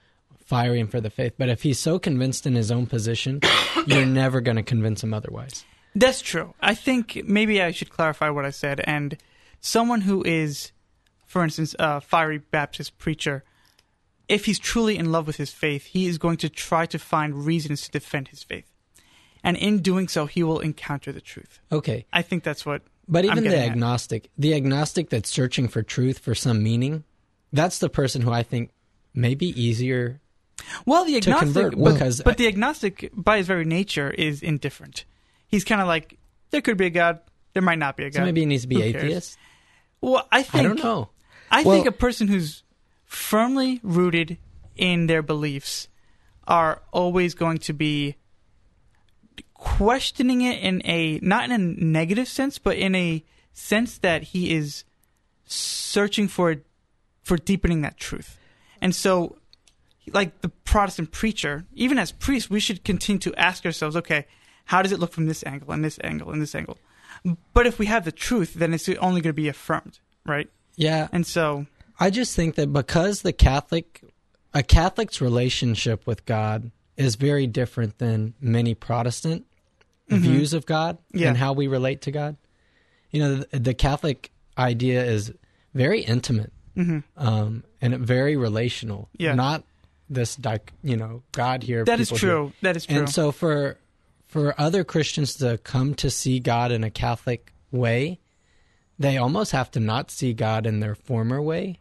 fiery 0.44 0.78
and 0.80 0.90
for 0.90 1.00
the 1.00 1.08
faith, 1.08 1.32
but 1.38 1.48
if 1.48 1.62
he's 1.62 1.78
so 1.78 1.98
convinced 1.98 2.46
in 2.46 2.54
his 2.54 2.70
own 2.70 2.86
position, 2.86 3.40
you're 3.86 4.04
never 4.04 4.42
going 4.42 4.56
to 4.56 4.62
convince 4.62 5.02
him 5.02 5.14
otherwise. 5.14 5.64
That's 5.94 6.20
true. 6.20 6.52
I 6.60 6.74
think 6.74 7.22
maybe 7.24 7.62
I 7.62 7.70
should 7.70 7.88
clarify 7.88 8.28
what 8.28 8.44
I 8.44 8.50
said. 8.50 8.80
And 8.84 9.16
someone 9.60 10.02
who 10.02 10.22
is, 10.26 10.72
for 11.26 11.42
instance, 11.42 11.74
a 11.78 12.02
fiery 12.02 12.38
Baptist 12.38 12.98
preacher, 12.98 13.44
if 14.28 14.46
he's 14.46 14.58
truly 14.58 14.96
in 14.96 15.12
love 15.12 15.26
with 15.26 15.36
his 15.36 15.50
faith, 15.52 15.84
he 15.86 16.06
is 16.06 16.18
going 16.18 16.36
to 16.38 16.48
try 16.48 16.86
to 16.86 16.98
find 16.98 17.44
reasons 17.46 17.82
to 17.82 17.90
defend 17.90 18.28
his 18.28 18.42
faith. 18.42 18.70
And 19.42 19.56
in 19.56 19.80
doing 19.80 20.08
so, 20.08 20.26
he 20.26 20.42
will 20.42 20.60
encounter 20.60 21.12
the 21.12 21.20
truth. 21.20 21.60
Okay, 21.70 22.06
I 22.12 22.22
think 22.22 22.42
that's 22.44 22.64
what. 22.64 22.82
but 23.06 23.24
even 23.26 23.36
the 23.44 23.50
getting 23.50 23.60
at. 23.60 23.70
agnostic, 23.72 24.30
the 24.38 24.54
agnostic 24.54 25.10
that's 25.10 25.28
searching 25.28 25.68
for 25.68 25.82
truth 25.82 26.18
for 26.18 26.34
some 26.34 26.62
meaning, 26.62 27.04
that's 27.52 27.78
the 27.78 27.90
person 27.90 28.22
who 28.22 28.32
I 28.32 28.42
think 28.42 28.70
may 29.12 29.34
be 29.34 29.48
easier. 29.60 30.20
Well, 30.86 31.04
the 31.04 31.20
To 31.20 31.30
agnostic, 31.30 31.72
but, 31.78 31.92
because- 31.92 32.22
but 32.22 32.38
the 32.38 32.46
agnostic, 32.48 33.10
by 33.12 33.36
his 33.38 33.46
very 33.46 33.64
nature, 33.66 34.10
is 34.10 34.42
indifferent. 34.42 35.04
He's 35.46 35.64
kind 35.64 35.80
of 35.82 35.86
like 35.86 36.18
there 36.50 36.62
could 36.62 36.78
be 36.78 36.86
a 36.86 36.90
god, 36.90 37.20
there 37.52 37.62
might 37.62 37.78
not 37.78 37.96
be 37.98 38.04
a 38.04 38.10
god. 38.10 38.20
So 38.20 38.24
maybe 38.24 38.40
he 38.40 38.46
needs 38.46 38.62
to 38.62 38.68
be 38.68 38.76
Who 38.76 38.92
cares? 38.92 39.04
atheist. 39.04 39.38
Well, 40.00 40.26
I 40.32 40.42
think 40.42 40.54
I 40.64 40.68
don't 40.68 40.82
know. 40.82 41.10
I 41.50 41.62
Well- 41.62 41.74
think 41.76 41.86
a 41.86 41.92
person 41.92 42.28
who's 42.28 42.62
firmly 43.14 43.80
rooted 43.82 44.38
in 44.76 45.06
their 45.06 45.22
beliefs 45.22 45.88
are 46.46 46.82
always 46.92 47.34
going 47.34 47.58
to 47.58 47.72
be 47.72 48.16
questioning 49.54 50.42
it 50.42 50.60
in 50.60 50.82
a 50.84 51.18
not 51.22 51.44
in 51.44 51.52
a 51.52 51.58
negative 51.58 52.28
sense, 52.28 52.58
but 52.58 52.76
in 52.76 52.94
a 52.94 53.24
sense 53.52 53.98
that 53.98 54.22
he 54.22 54.52
is 54.54 54.84
searching 55.46 56.28
for 56.28 56.56
for 57.22 57.36
deepening 57.36 57.82
that 57.82 57.96
truth. 57.96 58.38
And 58.80 58.94
so 58.94 59.38
like 60.12 60.40
the 60.42 60.50
Protestant 60.50 61.12
preacher, 61.12 61.64
even 61.74 61.98
as 61.98 62.12
priests, 62.12 62.50
we 62.50 62.60
should 62.60 62.84
continue 62.84 63.20
to 63.20 63.34
ask 63.36 63.64
ourselves, 63.64 63.96
okay, 63.96 64.26
how 64.66 64.82
does 64.82 64.92
it 64.92 64.98
look 64.98 65.12
from 65.12 65.26
this 65.26 65.42
angle 65.44 65.72
and 65.72 65.82
this 65.82 65.98
angle 66.04 66.30
and 66.30 66.42
this 66.42 66.54
angle? 66.54 66.76
But 67.54 67.66
if 67.66 67.78
we 67.78 67.86
have 67.86 68.04
the 68.04 68.12
truth, 68.12 68.54
then 68.54 68.74
it's 68.74 68.88
only 68.88 69.22
going 69.22 69.30
to 69.30 69.32
be 69.32 69.48
affirmed, 69.48 69.98
right? 70.26 70.50
Yeah, 70.76 71.08
And 71.12 71.26
so 71.26 71.66
I 71.98 72.10
just 72.10 72.34
think 72.34 72.56
that 72.56 72.72
because 72.72 73.22
the 73.22 73.32
Catholic, 73.32 74.02
a 74.52 74.62
Catholic's 74.62 75.20
relationship 75.20 76.06
with 76.06 76.26
God 76.26 76.70
is 76.96 77.14
very 77.16 77.46
different 77.46 77.98
than 77.98 78.34
many 78.40 78.74
Protestant 78.74 79.46
views 80.08 80.52
of 80.52 80.66
God 80.66 80.98
Yeah. 81.12 81.28
and 81.28 81.36
how 81.36 81.52
we 81.52 81.66
relate 81.66 82.02
to 82.02 82.10
God. 82.10 82.36
You 83.10 83.20
know, 83.20 83.34
the, 83.36 83.58
the 83.58 83.74
Catholic 83.74 84.30
idea 84.58 85.04
is 85.04 85.32
very 85.72 86.00
intimate 86.00 86.52
um, 87.16 87.64
and 87.80 87.98
very 87.98 88.36
relational. 88.36 89.08
Yeah. 89.16 89.34
not 89.34 89.64
this, 90.10 90.36
dic- 90.36 90.72
you 90.82 90.96
know, 90.96 91.22
God 91.32 91.62
here. 91.62 91.84
That 91.84 92.00
is 92.00 92.08
people 92.10 92.18
here. 92.18 92.28
true. 92.36 92.52
That 92.62 92.76
is 92.76 92.86
true. 92.86 92.98
And 92.98 93.08
so 93.10 93.32
for 93.32 93.78
for 94.26 94.52
other 94.60 94.82
Christians 94.82 95.34
to 95.36 95.58
come 95.58 95.94
to 95.94 96.10
see 96.10 96.40
God 96.40 96.72
in 96.72 96.82
a 96.82 96.90
Catholic 96.90 97.52
way, 97.70 98.18
they 98.98 99.16
almost 99.16 99.52
have 99.52 99.70
to 99.72 99.80
not 99.80 100.10
see 100.10 100.32
God 100.34 100.66
in 100.66 100.80
their 100.80 100.94
former 100.96 101.40
way, 101.40 101.78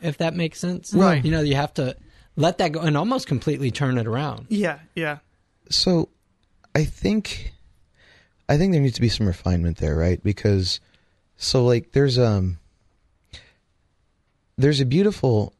if 0.00 0.18
that 0.18 0.34
makes 0.34 0.58
sense. 0.58 0.92
Right. 0.94 1.24
You 1.24 1.30
know, 1.30 1.40
you 1.40 1.54
have 1.56 1.74
to 1.74 1.96
let 2.36 2.58
that 2.58 2.72
go 2.72 2.80
and 2.80 2.96
almost 2.96 3.26
completely 3.26 3.70
turn 3.70 3.96
it 3.98 4.06
around. 4.06 4.46
yeah, 4.48 4.78
yeah. 4.94 5.18
So, 5.70 6.08
I 6.74 6.84
think, 6.84 7.52
I 8.48 8.58
think 8.58 8.72
there 8.72 8.80
needs 8.82 8.96
to 8.96 9.00
be 9.00 9.08
some 9.08 9.26
refinement 9.26 9.78
there, 9.78 9.96
right? 9.96 10.22
Because, 10.22 10.80
so 11.36 11.64
like, 11.64 11.92
there's 11.92 12.18
um, 12.18 12.58
there's 14.56 14.80
a 14.80 14.84
beautiful 14.86 15.54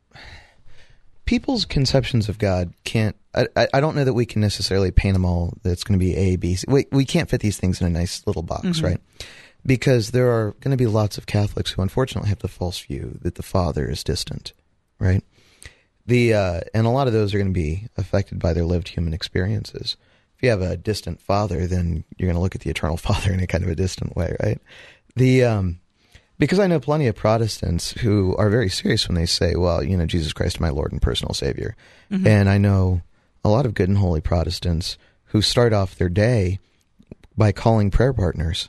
people's 1.24 1.64
conceptions 1.64 2.28
of 2.28 2.38
God 2.38 2.72
can't. 2.84 3.16
I, 3.34 3.46
I- 3.56 3.68
I 3.74 3.80
don't 3.80 3.96
know 3.96 4.04
that 4.04 4.12
we 4.14 4.26
can 4.26 4.40
necessarily 4.40 4.90
paint 4.90 5.14
them 5.14 5.24
all. 5.24 5.54
That's 5.62 5.84
going 5.84 5.98
to 5.98 6.04
be 6.04 6.14
A, 6.16 6.36
B, 6.36 6.54
C. 6.56 6.64
We 6.68 6.86
we 6.92 7.04
can't 7.04 7.28
fit 7.28 7.40
these 7.40 7.56
things 7.58 7.80
in 7.80 7.86
a 7.86 7.90
nice 7.90 8.26
little 8.26 8.42
box, 8.42 8.80
right? 8.82 9.00
Because 9.66 10.10
there 10.10 10.30
are 10.30 10.52
going 10.60 10.72
to 10.72 10.76
be 10.76 10.86
lots 10.86 11.16
of 11.16 11.26
Catholics 11.26 11.72
who 11.72 11.82
unfortunately 11.82 12.28
have 12.28 12.40
the 12.40 12.48
false 12.48 12.78
view 12.80 13.18
that 13.22 13.36
the 13.36 13.42
Father 13.42 13.88
is 13.88 14.04
distant, 14.04 14.52
right? 14.98 15.24
The 16.06 16.34
uh, 16.34 16.60
and 16.74 16.86
a 16.86 16.90
lot 16.90 17.06
of 17.06 17.12
those 17.12 17.34
are 17.34 17.38
going 17.38 17.52
to 17.52 17.52
be 17.52 17.88
affected 17.96 18.38
by 18.38 18.52
their 18.52 18.64
lived 18.64 18.88
human 18.88 19.14
experiences. 19.14 19.96
If 20.36 20.42
you 20.42 20.50
have 20.50 20.60
a 20.60 20.76
distant 20.76 21.20
father, 21.20 21.66
then 21.66 22.04
you're 22.16 22.26
going 22.26 22.36
to 22.36 22.42
look 22.42 22.54
at 22.54 22.60
the 22.60 22.70
eternal 22.70 22.96
Father 22.98 23.32
in 23.32 23.40
a 23.40 23.46
kind 23.46 23.64
of 23.64 23.70
a 23.70 23.74
distant 23.74 24.14
way, 24.16 24.36
right? 24.42 24.60
The 25.16 25.44
um, 25.44 25.80
because 26.38 26.58
I 26.58 26.66
know 26.66 26.80
plenty 26.80 27.06
of 27.06 27.14
Protestants 27.14 27.92
who 27.92 28.36
are 28.36 28.50
very 28.50 28.68
serious 28.68 29.08
when 29.08 29.14
they 29.14 29.26
say, 29.26 29.54
"Well, 29.56 29.82
you 29.82 29.96
know, 29.96 30.06
Jesus 30.06 30.32
Christ, 30.32 30.60
my 30.60 30.70
Lord 30.70 30.92
and 30.92 31.00
personal 31.00 31.32
Savior," 31.32 31.76
and 32.10 32.48
I 32.48 32.58
know 32.58 33.02
a 33.44 33.48
lot 33.48 33.66
of 33.66 33.74
good 33.74 33.88
and 33.88 33.98
holy 33.98 34.20
Protestants 34.20 34.98
who 35.26 35.40
start 35.40 35.72
off 35.72 35.96
their 35.96 36.08
day 36.08 36.58
by 37.36 37.52
calling 37.52 37.90
prayer 37.90 38.12
partners 38.12 38.68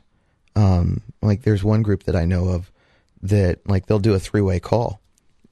Um, 0.56 1.02
like 1.22 1.42
there's 1.42 1.64
one 1.64 1.82
group 1.82 2.04
that 2.04 2.16
I 2.16 2.26
know 2.26 2.50
of 2.50 2.72
that 3.22 3.68
like 3.68 3.88
they'll 3.88 4.00
do 4.00 4.14
a 4.14 4.20
three 4.20 4.42
way 4.42 4.60
call, 4.60 5.02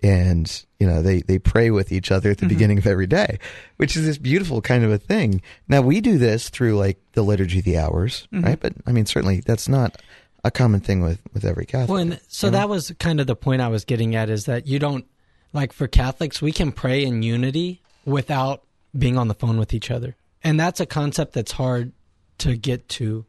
and 0.01 0.65
you 0.79 0.87
know 0.87 1.01
they 1.01 1.21
they 1.21 1.39
pray 1.39 1.71
with 1.71 1.91
each 1.91 2.11
other 2.11 2.31
at 2.31 2.37
the 2.37 2.45
beginning 2.45 2.77
of 2.77 2.87
every 2.87 3.07
day, 3.07 3.39
which 3.77 3.95
is 3.95 4.05
this 4.05 4.17
beautiful 4.17 4.61
kind 4.61 4.83
of 4.83 4.91
a 4.91 4.97
thing. 4.97 5.41
Now 5.67 5.81
we 5.81 6.01
do 6.01 6.17
this 6.17 6.49
through 6.49 6.77
like 6.77 6.99
the 7.13 7.23
liturgy 7.23 7.59
of 7.59 7.65
the 7.65 7.77
hours, 7.77 8.27
right? 8.31 8.59
But 8.59 8.73
I 8.85 8.91
mean, 8.91 9.05
certainly 9.05 9.41
that's 9.41 9.67
not 9.67 10.01
a 10.43 10.51
common 10.51 10.81
thing 10.81 11.01
with 11.01 11.21
with 11.33 11.45
every 11.45 11.65
Catholic. 11.65 11.89
Well, 11.89 11.99
and 11.99 12.19
so 12.27 12.47
you 12.47 12.51
know? 12.51 12.57
that 12.59 12.69
was 12.69 12.93
kind 12.99 13.19
of 13.19 13.27
the 13.27 13.35
point 13.35 13.61
I 13.61 13.69
was 13.69 13.85
getting 13.85 14.15
at 14.15 14.29
is 14.29 14.45
that 14.45 14.67
you 14.67 14.79
don't 14.79 15.05
like 15.53 15.73
for 15.73 15.87
Catholics 15.87 16.41
we 16.41 16.51
can 16.51 16.71
pray 16.71 17.03
in 17.03 17.23
unity 17.23 17.81
without 18.05 18.63
being 18.97 19.17
on 19.17 19.27
the 19.27 19.33
phone 19.33 19.57
with 19.57 19.73
each 19.73 19.89
other, 19.89 20.15
and 20.43 20.59
that's 20.59 20.79
a 20.79 20.85
concept 20.85 21.33
that's 21.33 21.53
hard 21.53 21.93
to 22.39 22.55
get 22.55 22.89
to. 22.89 23.25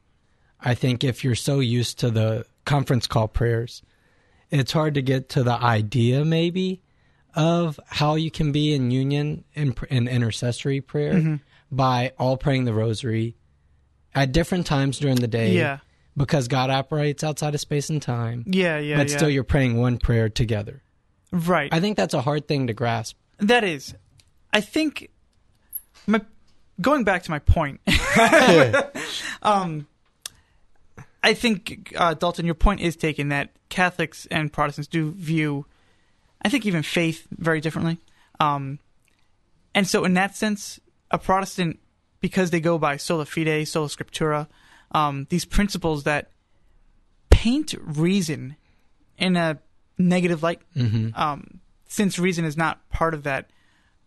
I 0.64 0.74
think 0.74 1.04
if 1.04 1.22
you're 1.22 1.34
so 1.34 1.60
used 1.60 1.98
to 2.00 2.10
the 2.10 2.46
conference 2.64 3.06
call 3.06 3.28
prayers, 3.28 3.82
it's 4.50 4.72
hard 4.72 4.94
to 4.94 5.02
get 5.02 5.28
to 5.30 5.42
the 5.42 5.52
idea 5.52 6.24
maybe 6.24 6.80
of 7.34 7.78
how 7.86 8.14
you 8.14 8.30
can 8.30 8.50
be 8.52 8.72
in 8.74 8.90
union 8.90 9.44
in, 9.54 9.74
in 9.90 10.08
intercessory 10.08 10.80
prayer 10.80 11.38
by 11.70 12.12
all 12.18 12.36
praying 12.36 12.64
the 12.64 12.72
rosary 12.72 13.36
at 14.14 14.32
different 14.32 14.66
times 14.66 14.98
during 15.00 15.16
the 15.16 15.26
day 15.28 15.52
Yeah. 15.52 15.78
because 16.16 16.46
God 16.48 16.70
operates 16.70 17.24
outside 17.24 17.54
of 17.54 17.60
space 17.60 17.90
and 17.90 18.00
time 18.00 18.44
Yeah, 18.46 18.78
yeah, 18.78 18.96
but 18.96 19.10
yeah. 19.10 19.16
still 19.16 19.28
you're 19.28 19.42
praying 19.44 19.76
one 19.76 19.98
prayer 19.98 20.28
together. 20.28 20.82
right. 21.32 21.72
I 21.74 21.80
think 21.80 21.96
that's 21.96 22.14
a 22.14 22.20
hard 22.22 22.46
thing 22.46 22.68
to 22.68 22.72
grasp. 22.72 23.16
That 23.38 23.64
is, 23.64 23.94
I 24.52 24.60
think, 24.60 25.10
my 26.06 26.20
going 26.80 27.02
back 27.02 27.24
to 27.24 27.30
my 27.32 27.40
point. 27.40 27.80
um, 29.42 29.88
I 31.24 31.32
think 31.32 31.94
uh, 31.96 32.12
Dalton, 32.12 32.44
your 32.44 32.54
point 32.54 32.80
is 32.80 32.96
taken 32.96 33.30
that 33.30 33.50
Catholics 33.70 34.26
and 34.30 34.52
Protestants 34.52 34.88
do 34.88 35.10
view, 35.12 35.64
I 36.42 36.50
think, 36.50 36.66
even 36.66 36.82
faith 36.82 37.26
very 37.30 37.62
differently. 37.62 37.98
Um, 38.38 38.78
and 39.74 39.88
so, 39.88 40.04
in 40.04 40.12
that 40.14 40.36
sense, 40.36 40.78
a 41.10 41.18
Protestant, 41.18 41.80
because 42.20 42.50
they 42.50 42.60
go 42.60 42.76
by 42.76 42.98
sola 42.98 43.24
fide, 43.24 43.66
sola 43.66 43.88
scriptura, 43.88 44.48
um, 44.92 45.26
these 45.30 45.46
principles 45.46 46.04
that 46.04 46.30
paint 47.30 47.74
reason 47.80 48.56
in 49.16 49.36
a 49.36 49.58
negative 49.96 50.42
light 50.42 50.60
Mm-hmm. 50.76 51.18
um, 51.18 51.60
since 51.86 52.18
reason 52.18 52.44
is 52.44 52.56
not 52.56 52.86
part 52.90 53.14
of 53.14 53.22
that 53.22 53.48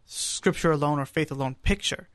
scripture 0.06 0.72
alone 0.72 1.00
or 1.00 1.06
faith 1.06 1.32
alone 1.32 1.56
picture, 1.64 2.10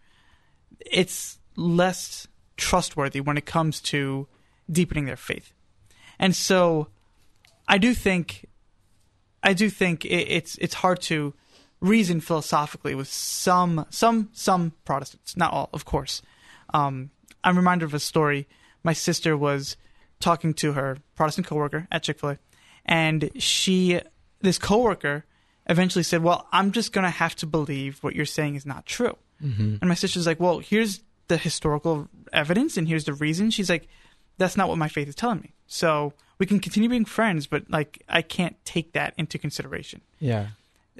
it's 0.78 1.38
less 1.56 2.28
trustworthy 2.56 3.20
when 3.20 3.36
it 3.36 3.46
comes 3.46 3.80
to 3.80 4.28
deepening 4.70 5.06
their 5.06 5.16
faith. 5.16 5.52
And 6.18 6.34
so, 6.36 6.88
I 7.68 7.78
do 7.78 7.94
think, 7.94 8.46
I 9.42 9.52
do 9.52 9.70
think 9.70 10.04
it, 10.04 10.28
it's 10.28 10.56
it's 10.58 10.74
hard 10.74 11.00
to 11.02 11.34
reason 11.80 12.20
philosophically 12.20 12.94
with 12.94 13.08
some 13.08 13.84
some 13.90 14.30
some 14.32 14.72
Protestants, 14.84 15.36
not 15.36 15.52
all, 15.52 15.68
of 15.72 15.84
course. 15.84 16.22
Um, 16.72 17.10
I'm 17.44 17.56
reminded 17.56 17.84
of 17.84 17.94
a 17.94 17.98
story. 17.98 18.48
My 18.82 18.92
sister 18.92 19.36
was 19.36 19.76
talking 20.20 20.54
to 20.54 20.72
her 20.72 20.98
Protestant 21.16 21.46
coworker 21.46 21.86
at 21.90 22.04
Chick 22.04 22.20
Fil 22.20 22.30
A, 22.30 22.38
and 22.86 23.30
she, 23.36 24.00
this 24.40 24.58
coworker, 24.58 25.24
eventually 25.68 26.04
said, 26.04 26.22
"Well, 26.22 26.48
I'm 26.52 26.72
just 26.72 26.92
gonna 26.92 27.10
have 27.10 27.34
to 27.36 27.46
believe 27.46 27.98
what 28.02 28.14
you're 28.14 28.24
saying 28.24 28.54
is 28.54 28.64
not 28.64 28.86
true." 28.86 29.16
Mm-hmm. 29.42 29.76
And 29.80 29.88
my 29.88 29.94
sister's 29.94 30.26
like, 30.26 30.40
"Well, 30.40 30.60
here's 30.60 31.00
the 31.28 31.36
historical 31.36 32.08
evidence, 32.32 32.76
and 32.76 32.86
here's 32.86 33.04
the 33.04 33.14
reason." 33.14 33.50
She's 33.50 33.68
like, 33.68 33.88
"That's 34.38 34.56
not 34.56 34.68
what 34.68 34.78
my 34.78 34.88
faith 34.88 35.08
is 35.08 35.14
telling 35.14 35.40
me." 35.40 35.52
So 35.66 36.12
we 36.38 36.46
can 36.46 36.60
continue 36.60 36.88
being 36.88 37.04
friends, 37.04 37.46
but 37.46 37.70
like 37.70 38.02
I 38.08 38.22
can't 38.22 38.56
take 38.64 38.92
that 38.92 39.14
into 39.16 39.38
consideration 39.38 40.00
Yeah. 40.18 40.48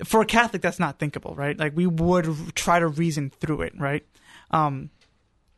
for 0.05 0.23
a 0.23 0.27
Catholic, 0.27 0.63
that's 0.63 0.79
not 0.79 0.99
thinkable, 0.99 1.35
right? 1.35 1.59
Like 1.59 1.77
we 1.77 1.87
would 1.87 2.27
r- 2.29 2.35
try 2.55 2.79
to 2.79 2.87
reason 2.87 3.31
through 3.31 3.63
it, 3.63 3.73
right? 3.79 4.07
Um, 4.51 4.91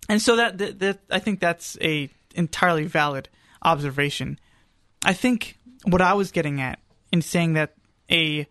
and 0.09 0.21
so 0.21 0.37
that, 0.37 0.59
that 0.59 0.79
that 0.81 0.99
I 1.11 1.19
think 1.19 1.41
that's 1.41 1.79
a 1.81 2.09
entirely 2.35 2.85
valid 2.85 3.29
observation. 3.63 4.39
I 5.05 5.13
think 5.13 5.59
what 5.85 6.01
I 6.01 6.15
was 6.15 6.31
getting 6.33 6.61
at 6.61 6.79
in 7.13 7.23
saying 7.23 7.53
that 7.55 7.75
a 8.11 8.47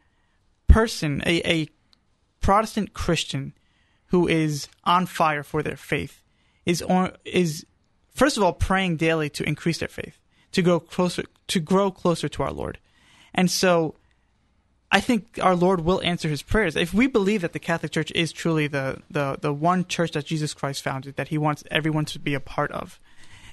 person, 0.68 1.22
a, 1.26 1.42
a 1.50 1.68
Protestant 2.42 2.94
Christian 2.94 3.54
who 4.08 4.28
is 4.28 4.68
on 4.84 5.06
fire 5.06 5.44
for 5.44 5.62
their 5.64 5.76
faith, 5.78 6.22
is 6.66 6.82
on, 6.82 7.12
is 7.26 7.66
first 8.14 8.38
of 8.38 8.44
all 8.44 8.54
praying 8.54 8.98
daily 8.98 9.30
to 9.30 9.48
increase 9.48 9.80
their 9.80 9.88
faith, 9.88 10.20
to 10.52 10.62
grow 10.62 10.80
closer 10.80 11.24
to 11.48 11.60
grow 11.60 11.92
closer 11.92 12.30
to 12.30 12.44
our 12.44 12.52
Lord, 12.52 12.80
and 13.34 13.50
so 13.50 13.96
I 14.94 15.00
think 15.00 15.40
our 15.42 15.56
Lord 15.56 15.82
will 15.82 16.04
answer 16.04 16.30
his 16.30 16.44
prayers. 16.44 16.76
If 16.76 16.94
we 16.94 17.08
believe 17.08 17.42
that 17.42 17.52
the 17.52 17.60
Catholic 17.60 17.92
Church 17.92 18.12
is 18.14 18.32
truly 18.32 18.68
the, 18.68 19.02
the, 19.10 19.40
the 19.42 19.52
one 19.52 19.86
church 19.86 20.12
that 20.12 20.28
Jesus 20.28 20.54
Christ 20.54 20.84
founded, 20.84 21.16
that 21.16 21.30
he 21.30 21.38
wants 21.40 21.64
everyone 21.72 22.06
to 22.06 22.20
be 22.20 22.36
a 22.36 22.40
part 22.40 22.72
of, 22.72 23.00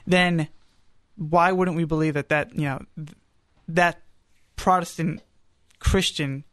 then 0.07 0.49
why 1.17 1.51
wouldn't 1.51 1.79
we 1.79 1.85
believe 1.85 2.13
that 2.13 2.29
that, 2.29 2.55
you 2.55 2.65
know, 2.65 2.85
that 3.67 4.03
Protestant 4.57 5.23
Christian, 5.79 6.45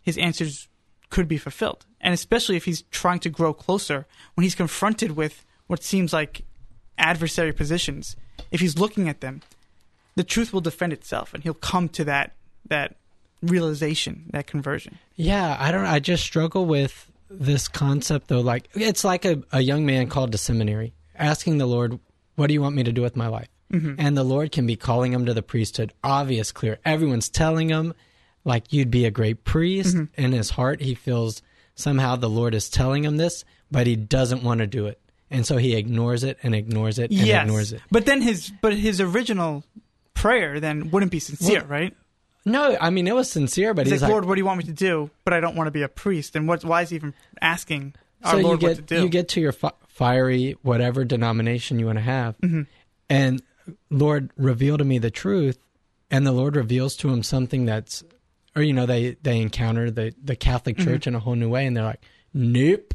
his 0.00 0.16
answers 0.16 0.68
could 1.10 1.26
be 1.26 1.38
fulfilled? 1.38 1.84
And 2.00 2.14
especially 2.14 2.54
if 2.54 2.66
he's 2.66 2.82
trying 2.82 3.18
to 3.20 3.28
grow 3.28 3.52
closer 3.52 4.06
when 4.34 4.44
he's 4.44 4.54
confronted 4.54 5.16
with 5.16 5.44
what 5.66 5.82
seems 5.82 6.12
like 6.12 6.42
adversary 6.98 7.52
positions, 7.52 8.16
if 8.50 8.60
he's 8.60 8.78
looking 8.78 9.08
at 9.08 9.20
them, 9.20 9.42
the 10.14 10.24
truth 10.24 10.52
will 10.52 10.60
defend 10.60 10.92
itself 10.92 11.34
and 11.34 11.42
he'll 11.42 11.54
come 11.54 11.88
to 11.90 12.04
that, 12.04 12.32
that 12.66 12.96
realization, 13.42 14.24
that 14.30 14.46
conversion. 14.46 14.98
Yeah, 15.14 15.56
I 15.58 15.70
don't 15.70 15.84
I 15.84 15.98
just 15.98 16.22
struggle 16.22 16.66
with 16.66 17.10
this 17.28 17.68
concept 17.68 18.28
though 18.28 18.40
like 18.40 18.68
it's 18.74 19.02
like 19.02 19.24
a, 19.24 19.42
a 19.50 19.60
young 19.60 19.84
man 19.84 20.08
called 20.08 20.30
to 20.32 20.38
seminary 20.38 20.92
asking 21.16 21.58
the 21.58 21.66
Lord, 21.66 21.98
"What 22.36 22.46
do 22.46 22.54
you 22.54 22.62
want 22.62 22.76
me 22.76 22.84
to 22.84 22.92
do 22.92 23.02
with 23.02 23.16
my 23.16 23.28
life?" 23.28 23.48
Mm-hmm. 23.72 23.94
And 23.98 24.16
the 24.16 24.24
Lord 24.24 24.52
can 24.52 24.66
be 24.66 24.76
calling 24.76 25.12
him 25.12 25.26
to 25.26 25.34
the 25.34 25.42
priesthood, 25.42 25.92
obvious, 26.04 26.52
clear. 26.52 26.78
Everyone's 26.84 27.28
telling 27.28 27.68
him 27.68 27.94
like 28.44 28.72
you'd 28.72 28.90
be 28.90 29.04
a 29.04 29.10
great 29.10 29.44
priest. 29.44 29.96
Mm-hmm. 29.96 30.20
In 30.22 30.32
his 30.32 30.50
heart, 30.50 30.80
he 30.80 30.94
feels 30.94 31.42
somehow 31.74 32.16
the 32.16 32.30
Lord 32.30 32.54
is 32.54 32.70
telling 32.70 33.04
him 33.04 33.16
this, 33.16 33.44
but 33.70 33.86
he 33.86 33.96
doesn't 33.96 34.44
want 34.44 34.60
to 34.60 34.66
do 34.66 34.86
it. 34.86 35.00
And 35.30 35.44
so 35.46 35.56
he 35.56 35.74
ignores 35.74 36.22
it 36.24 36.38
and 36.42 36.54
ignores 36.54 36.98
it 36.98 37.10
and 37.10 37.20
yes. 37.20 37.42
ignores 37.42 37.72
it. 37.72 37.80
But 37.90 38.06
then 38.06 38.22
his 38.22 38.52
but 38.60 38.74
his 38.74 39.00
original 39.00 39.64
prayer 40.14 40.60
then 40.60 40.90
wouldn't 40.90 41.10
be 41.12 41.18
sincere, 41.20 41.60
Well, 41.60 41.68
right? 41.68 41.96
No, 42.44 42.76
I 42.80 42.90
mean 42.90 43.08
it 43.08 43.14
was 43.14 43.30
sincere, 43.30 43.74
but 43.74 43.86
He's 43.86 43.94
he's 43.94 44.02
like, 44.02 44.08
like, 44.08 44.12
Lord, 44.12 44.24
what 44.26 44.36
do 44.36 44.40
you 44.40 44.46
want 44.46 44.58
me 44.58 44.64
to 44.64 44.72
do? 44.72 45.10
But 45.24 45.34
I 45.34 45.40
don't 45.40 45.56
want 45.56 45.66
to 45.66 45.72
be 45.72 45.82
a 45.82 45.88
priest. 45.88 46.36
And 46.36 46.46
what? 46.46 46.64
Why 46.64 46.82
is 46.82 46.90
he 46.90 46.96
even 46.96 47.12
asking 47.40 47.94
our 48.22 48.32
so 48.32 48.38
Lord 48.38 48.62
you 48.62 48.68
what 48.68 48.76
to 48.76 48.82
do? 48.82 49.02
you 49.02 49.08
get 49.08 49.28
to 49.30 49.40
your 49.40 49.50
fi- 49.52 49.72
fiery 49.88 50.56
whatever 50.62 51.04
denomination 51.04 51.78
you 51.80 51.86
want 51.86 51.98
to 51.98 52.02
have, 52.04 52.38
Mm-hmm. 52.38 52.62
and 53.10 53.42
Lord, 53.90 54.30
reveal 54.36 54.78
to 54.78 54.84
me 54.84 54.98
the 54.98 55.10
truth, 55.10 55.58
and 56.08 56.24
the 56.24 56.30
Lord 56.30 56.54
reveals 56.54 56.94
to 56.98 57.08
him 57.08 57.24
something 57.24 57.66
that's, 57.66 58.04
or 58.54 58.62
you 58.62 58.72
know, 58.72 58.86
they 58.86 59.16
they 59.22 59.40
encounter 59.40 59.90
the 59.90 60.14
the 60.22 60.36
Catholic 60.36 60.76
Mm-hmm. 60.76 60.88
Church 60.88 61.06
in 61.08 61.16
a 61.16 61.18
whole 61.18 61.34
new 61.34 61.48
way, 61.48 61.66
and 61.66 61.76
they're 61.76 61.82
like, 61.82 62.02
nope, 62.32 62.94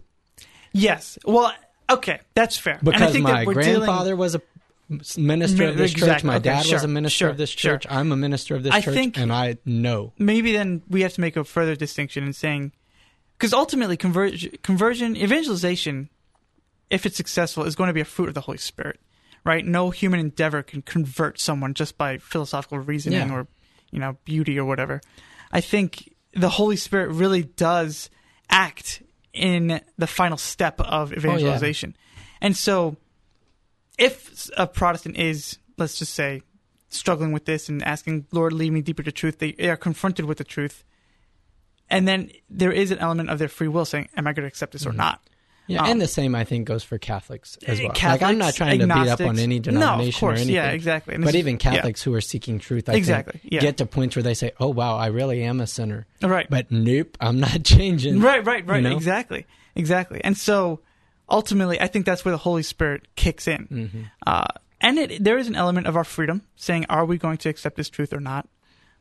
yes. 0.72 1.17
Well, 1.26 1.52
okay, 1.93 2.19
that's 2.34 2.58
fair. 2.58 2.77
and 2.80 2.89
I 2.89 2.91
because 2.91 3.12
think 3.12 3.23
my 3.23 3.32
that 3.39 3.47
we're 3.47 3.54
dealing- 3.62 3.75
grandfather 3.86 4.15
was 4.15 4.36
a 4.36 4.41
minister 5.17 5.67
of 5.67 5.77
this 5.77 5.93
church, 5.93 6.23
my 6.23 6.36
Okay, 6.36 6.43
dad 6.43 6.65
was 6.71 6.84
a 6.84 6.88
minister 6.88 7.17
sure, 7.19 7.30
of 7.30 7.38
this 7.38 7.49
sure. 7.49 7.73
church, 7.73 7.88
I'm 7.89 8.12
a 8.12 8.17
minister 8.17 8.56
of 8.56 8.63
this 8.63 8.73
I 8.73 8.82
church, 8.82 8.93
think- 8.93 9.17
and 9.17 9.32
I 9.32 9.58
know. 9.65 10.12
maybe 10.17 10.51
then 10.51 10.82
we 10.89 11.01
have 11.01 11.13
to 11.13 11.21
make 11.21 11.38
a 11.38 11.43
further 11.43 11.75
distinction 11.75 12.23
in 12.25 12.34
saying 12.34 12.73
because 13.38 13.54
ultimately 13.54 13.97
conversion, 13.97 14.51
conversion 14.63 15.15
evangelization 15.15 16.10
if 16.89 17.06
it's 17.06 17.15
successful 17.15 17.63
is 17.63 17.75
going 17.75 17.88
to 17.88 17.93
be 17.93 18.01
a 18.01 18.06
fruit 18.06 18.27
of 18.27 18.34
the 18.36 18.41
holy 18.41 18.58
spirit 18.58 18.99
right 19.45 19.65
no 19.65 19.89
human 19.91 20.19
endeavor 20.19 20.62
can 20.62 20.82
convert 20.82 21.39
someone 21.39 21.73
just 21.73 21.97
by 21.97 22.17
philosophical 22.17 22.77
reasoning 22.77 23.30
Yeah. 23.30 23.34
or 23.34 23.47
you 23.91 23.99
know 23.99 24.17
beauty 24.25 24.60
or 24.60 24.65
whatever 24.65 24.99
i 25.54 25.62
think 25.62 26.13
the 26.34 26.49
holy 26.49 26.75
spirit 26.75 27.10
really 27.12 27.43
does 27.43 28.10
act 28.49 29.01
in 29.34 29.82
the 29.98 30.08
final 30.08 30.38
step 30.38 30.80
of 30.82 31.12
oh, 31.12 31.15
evangelization 31.15 31.96
and 32.41 32.56
so 32.56 32.96
if 33.98 34.50
a 34.58 34.67
protestant 34.67 35.17
is 35.17 35.58
let's 35.78 36.00
just 36.00 36.13
say 36.13 36.41
struggling 36.94 37.32
with 37.32 37.46
this 37.46 37.70
and 37.70 37.84
asking, 37.84 38.28
Lord, 38.32 38.54
lead 38.54 38.72
me 38.72 38.82
deeper 38.82 39.04
to 39.04 39.12
truth, 39.12 39.39
they 39.39 39.54
are 39.67 39.78
confronted 39.78 40.26
with 40.26 40.38
the 40.38 40.44
truth. 40.44 40.84
And 41.89 42.08
then 42.08 42.32
there 42.50 42.72
is 42.72 42.91
an 42.91 43.00
element 43.00 43.30
of 43.30 43.39
their 43.39 43.48
free 43.48 43.67
will 43.67 43.86
saying, 43.86 44.10
Am 44.15 44.28
I 44.28 44.34
going 44.34 44.44
to 44.44 44.48
accept 44.48 44.74
this 44.74 44.86
or 44.86 44.89
mm-hmm. 44.89 45.00
not? 45.00 45.22
Yeah, 45.67 45.84
Um, 45.84 45.91
and 45.91 46.02
the 46.02 46.08
same 46.08 46.36
I 46.36 46.43
think 46.43 46.67
goes 46.67 46.84
for 46.84 46.97
Catholics 46.97 47.58
as 47.67 47.80
well. 47.80 47.89
like 47.89 47.97
Catholics, 47.97 48.24
I'm 48.24 48.38
not 48.38 48.56
trying 48.56 48.80
to 48.80 48.88
beat 48.88 49.08
up 49.08 49.21
on 49.21 49.38
any 49.39 49.56
No, 49.56 49.60
of 49.60 49.63
denomination 49.63 50.19
course, 50.19 50.39
or 50.39 50.41
anything. 50.41 50.56
yeah, 50.56 50.71
exactly. 50.71 51.15
And 51.15 51.24
But 51.24 51.36
even 51.36 51.54
yeah. 51.54 51.60
Catholics 51.60 52.02
who 52.04 52.13
are 52.13 52.19
seeking 52.21 52.60
truth, 52.60 52.89
I 52.89 52.93
Exactly, 52.93 53.39
think, 53.39 53.54
yeah. 53.54 53.62
get 53.62 53.78
to 53.78 53.86
points 53.86 54.15
where 54.15 54.24
they 54.24 54.34
say, 54.34 54.52
"Oh 54.60 54.67
wow, 54.69 54.97
I 54.97 55.08
really 55.08 55.43
am 55.43 55.62
a 55.62 55.67
sinner." 55.67 56.08
Right. 56.21 56.47
But 56.50 56.71
nope, 56.71 57.15
I'm 57.21 57.39
not 57.39 57.63
changing. 57.63 58.19
Right, 58.21 58.45
right, 58.45 58.65
right. 58.67 58.84
You 58.84 58.89
know? 58.89 58.95
Exactly. 58.95 59.45
Exactly. 59.76 60.19
And 60.24 60.36
so 60.38 60.82
ultimately, 61.30 61.80
I 61.80 61.88
think 61.88 62.06
that's 62.06 62.26
where 62.26 62.32
the 62.34 62.38
Holy 62.39 62.63
Spirit 62.63 63.08
kicks 63.15 63.47
in. 63.47 63.67
Mm-hmm. 63.71 64.02
Uh, 64.28 64.47
and 64.82 64.97
it, 65.00 65.24
there 65.24 65.38
is 65.38 65.47
an 65.47 65.56
element 65.56 65.88
of 65.88 65.95
our 65.95 66.04
freedom 66.04 66.41
saying, 66.56 66.86
are 66.89 67.06
we 67.06 67.17
going 67.17 67.38
to 67.38 67.50
accept 67.50 67.78
this 67.78 67.88
truth 67.89 68.12
or 68.13 68.19
not? 68.19 68.50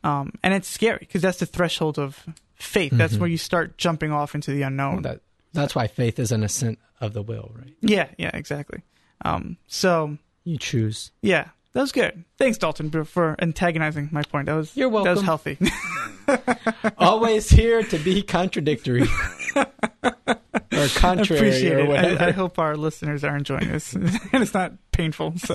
Um, 0.05 0.33
and 0.43 0.55
it's 0.55 0.69
scary 0.69 0.99
because 1.01 1.23
that's 1.23 1.39
the 1.39 1.47
threshold 1.47 1.99
of 1.99 2.25
faith. 2.55 2.93
That's 2.95 3.15
Mhm. 3.15 3.21
where 3.21 3.29
you 3.31 3.39
start 3.39 3.77
jumping 3.79 4.13
off 4.13 4.35
into 4.35 4.53
the 4.53 4.63
unknown. 4.63 5.03
That 5.03 5.21
that's 5.53 5.75
why 5.75 5.87
faith 5.87 6.19
is 6.19 6.33
an 6.33 6.43
assent 6.45 6.79
of 7.01 7.13
the 7.13 7.23
will, 7.23 7.51
right? 7.55 7.75
yeah, 7.81 8.09
yeah, 8.19 8.31
exactly. 8.35 8.83
Um, 9.25 9.57
so 9.67 10.17
You 10.45 10.59
choose. 10.59 11.11
yeah, 11.23 11.49
that 11.73 11.81
was 11.83 11.93
good. 11.93 12.25
Thanks, 12.39 12.59
Dalton, 12.59 12.91
for- 12.91 13.05
for 13.05 13.37
antagonizing 13.41 14.09
my 14.13 14.23
point. 14.23 14.47
That 14.47 14.55
was 14.55 14.77
You're 14.77 14.89
welcome. 14.89 15.15
that 15.15 15.21
was 15.21 15.25
healthy. 15.25 15.59
Always 16.99 17.49
here 17.51 17.83
to 17.83 17.99
be 17.99 18.23
contradictory 18.23 19.03
or 19.57 20.87
contrary 20.95 21.49
Appreciate 21.49 21.73
or 21.75 21.95
it. 21.95 22.21
I, 22.21 22.29
I 22.29 22.31
hope 22.31 22.59
our 22.59 22.77
listeners 22.77 23.25
are 23.25 23.37
enjoying 23.37 23.69
this 23.73 23.93
and 23.95 24.09
it's 24.35 24.55
not 24.55 24.73
painful. 24.93 25.35
So 25.39 25.55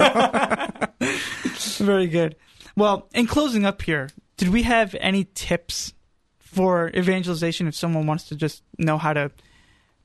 very 1.84 2.08
good. 2.08 2.36
Well, 2.76 3.08
in 3.14 3.28
closing 3.28 3.66
up 3.66 3.82
here, 3.82 4.10
did 4.38 4.50
we 4.50 4.64
have 4.64 4.96
any 5.00 5.28
tips 5.34 5.94
for 6.40 6.90
evangelization 6.96 7.68
if 7.68 7.76
someone 7.76 8.06
wants 8.06 8.26
to 8.26 8.36
just 8.36 8.64
know 8.78 8.98
how 8.98 9.14
to 9.14 9.32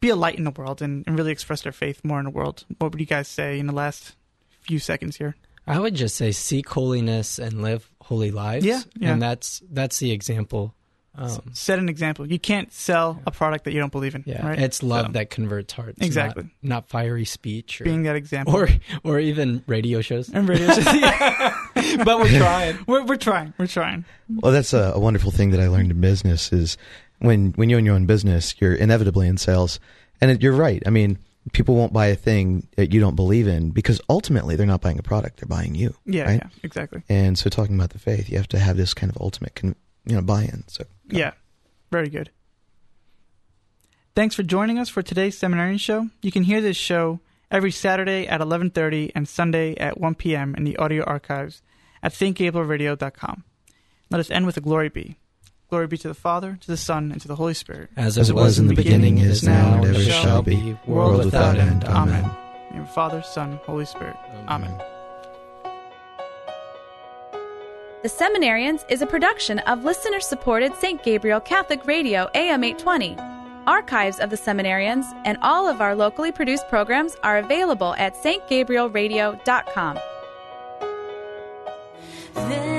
be 0.00 0.08
a 0.08 0.16
light 0.16 0.36
in 0.36 0.44
the 0.44 0.50
world 0.50 0.80
and, 0.82 1.04
and 1.06 1.16
really 1.18 1.32
express 1.32 1.62
their 1.62 1.72
faith 1.72 2.00
more 2.04 2.18
in 2.18 2.24
the 2.24 2.30
world? 2.30 2.64
What 2.78 2.92
would 2.92 3.00
you 3.00 3.06
guys 3.06 3.28
say 3.28 3.58
in 3.58 3.66
the 3.66 3.74
last 3.74 4.16
few 4.60 4.78
seconds 4.78 5.16
here? 5.16 5.36
I 5.66 5.78
would 5.78 5.94
just 5.94 6.16
say 6.16 6.32
seek 6.32 6.68
holiness 6.68 7.38
and 7.38 7.62
live 7.62 7.88
holy 8.02 8.30
lives. 8.30 8.64
Yeah, 8.64 8.80
yeah. 8.96 9.12
and 9.12 9.22
that's 9.22 9.62
that's 9.70 9.98
the 9.98 10.10
example. 10.10 10.74
S- 11.20 11.38
Um, 11.38 11.50
Set 11.54 11.78
an 11.78 11.88
example. 11.88 12.26
You 12.26 12.38
can't 12.38 12.72
sell 12.72 13.20
a 13.26 13.30
product 13.30 13.64
that 13.64 13.72
you 13.74 13.80
don't 13.80 13.92
believe 13.92 14.14
in. 14.14 14.22
yeah, 14.26 14.46
right? 14.46 14.58
it's 14.58 14.80
love 14.82 15.06
So, 15.06 15.12
that 15.12 15.28
converts 15.28 15.72
hearts. 15.74 15.98
not- 15.98 16.06
Exactly. 16.06 16.44
not, 16.62 16.88
fiery 16.88 17.24
speech 17.24 17.80
or 17.80 17.84
being 17.84 18.04
that 18.04 18.16
example. 18.16 18.54
or, 18.56 18.68
or 19.04 19.18
even 19.18 19.62
radio 19.66 20.00
shows. 20.02 20.28
and 20.32 20.48
radio 20.48 20.68
shows. 20.72 20.84
but 22.04 22.18
we're 22.20 22.38
trying. 22.38 22.78
we're, 22.86 23.04
we're 23.04 23.16
trying. 23.16 23.52
We're 23.58 23.66
trying. 23.66 24.04
Well, 24.28 24.52
that's 24.52 24.72
a, 24.72 24.92
a 24.94 24.98
wonderful 25.00 25.30
thing 25.32 25.50
that 25.50 25.60
I 25.60 25.66
learned 25.68 25.90
in 25.90 26.00
business 26.00 26.52
is 26.52 26.76
when 27.20 27.52
when 27.52 27.70
you 27.70 27.76
own 27.76 27.86
your 27.86 27.94
own 27.94 28.06
business, 28.06 28.54
you're 28.60 28.74
inevitably 28.74 29.28
in 29.28 29.36
sales, 29.38 29.78
and 30.20 30.30
it, 30.30 30.42
you're 30.42 30.52
right. 30.52 30.82
I 30.86 30.90
mean, 30.90 31.18
people 31.52 31.74
won't 31.74 31.92
buy 31.92 32.06
a 32.06 32.16
thing 32.16 32.66
that 32.76 32.92
you 32.92 33.00
don't 33.00 33.16
believe 33.16 33.46
in 33.46 33.70
because 33.70 34.00
ultimately 34.08 34.56
they're 34.56 34.66
not 34.66 34.80
buying 34.80 34.98
a 34.98 35.02
product; 35.02 35.38
they're 35.40 35.46
buying 35.48 35.74
you. 35.74 35.94
Yeah, 36.04 36.24
Right? 36.24 36.40
yeah, 36.42 36.48
exactly. 36.62 37.02
And 37.08 37.38
so, 37.38 37.48
talking 37.48 37.74
about 37.76 37.90
the 37.90 37.98
faith, 37.98 38.28
you 38.28 38.36
have 38.36 38.48
to 38.48 38.58
have 38.58 38.76
this 38.76 38.92
kind 38.94 39.10
of 39.10 39.20
ultimate, 39.20 39.54
con, 39.54 39.74
you 40.04 40.14
know, 40.16 40.22
buy-in. 40.22 40.64
So, 40.66 40.84
Yeah, 41.08 41.32
very 41.90 42.08
good. 42.08 42.30
Thanks 44.14 44.34
for 44.34 44.42
joining 44.42 44.78
us 44.78 44.88
for 44.88 45.02
today's 45.02 45.38
seminarian 45.38 45.78
show. 45.78 46.08
You 46.20 46.32
can 46.32 46.42
hear 46.42 46.60
this 46.60 46.76
show 46.76 47.20
every 47.50 47.70
Saturday 47.70 48.26
at 48.26 48.40
11:30 48.40 49.12
and 49.14 49.28
Sunday 49.28 49.74
at 49.76 50.00
1 50.00 50.14
p.m. 50.16 50.54
in 50.54 50.64
the 50.64 50.76
audio 50.76 51.04
archives 51.04 51.62
at 52.02 52.12
stgabrielradio.com. 52.12 53.44
Let 54.10 54.18
us 54.20 54.30
end 54.30 54.46
with 54.46 54.56
a 54.56 54.60
glory 54.60 54.88
be. 54.88 55.16
Glory 55.70 55.86
be 55.86 55.96
to 55.98 56.08
the 56.08 56.14
Father, 56.14 56.58
to 56.60 56.66
the 56.66 56.76
Son, 56.76 57.12
and 57.12 57.20
to 57.20 57.28
the 57.28 57.36
Holy 57.36 57.54
Spirit. 57.54 57.90
As 57.96 58.18
As 58.18 58.28
it 58.28 58.34
was 58.34 58.58
in 58.58 58.66
the 58.66 58.74
beginning, 58.74 59.18
is 59.18 59.44
now, 59.44 59.76
and 59.76 59.86
ever 59.86 60.02
shall 60.02 60.42
be, 60.42 60.76
world 60.84 61.24
without 61.24 61.56
end. 61.56 61.84
Amen. 61.84 62.24
In 62.24 62.30
the 62.30 62.74
name 62.74 62.82
of 62.82 62.92
Father, 62.92 63.22
Son, 63.22 63.60
Holy 63.62 63.84
Spirit. 63.84 64.16
Amen. 64.48 64.76
The 68.02 68.08
Seminarians 68.08 68.84
is 68.88 69.00
a 69.00 69.06
production 69.06 69.60
of 69.60 69.84
listener 69.84 70.18
supported 70.18 70.74
St. 70.74 71.00
Gabriel 71.04 71.38
Catholic 71.38 71.86
Radio 71.86 72.28
AM 72.34 72.64
820. 72.64 73.16
Archives 73.68 74.18
of 74.18 74.30
the 74.30 74.36
Seminarians 74.36 75.04
and 75.24 75.38
all 75.40 75.68
of 75.68 75.80
our 75.80 75.94
locally 75.94 76.32
produced 76.32 76.66
programs 76.68 77.14
are 77.22 77.38
available 77.38 77.94
at 77.94 78.16
stgabrielradio.com. 78.16 79.98
Veni, 82.34 82.69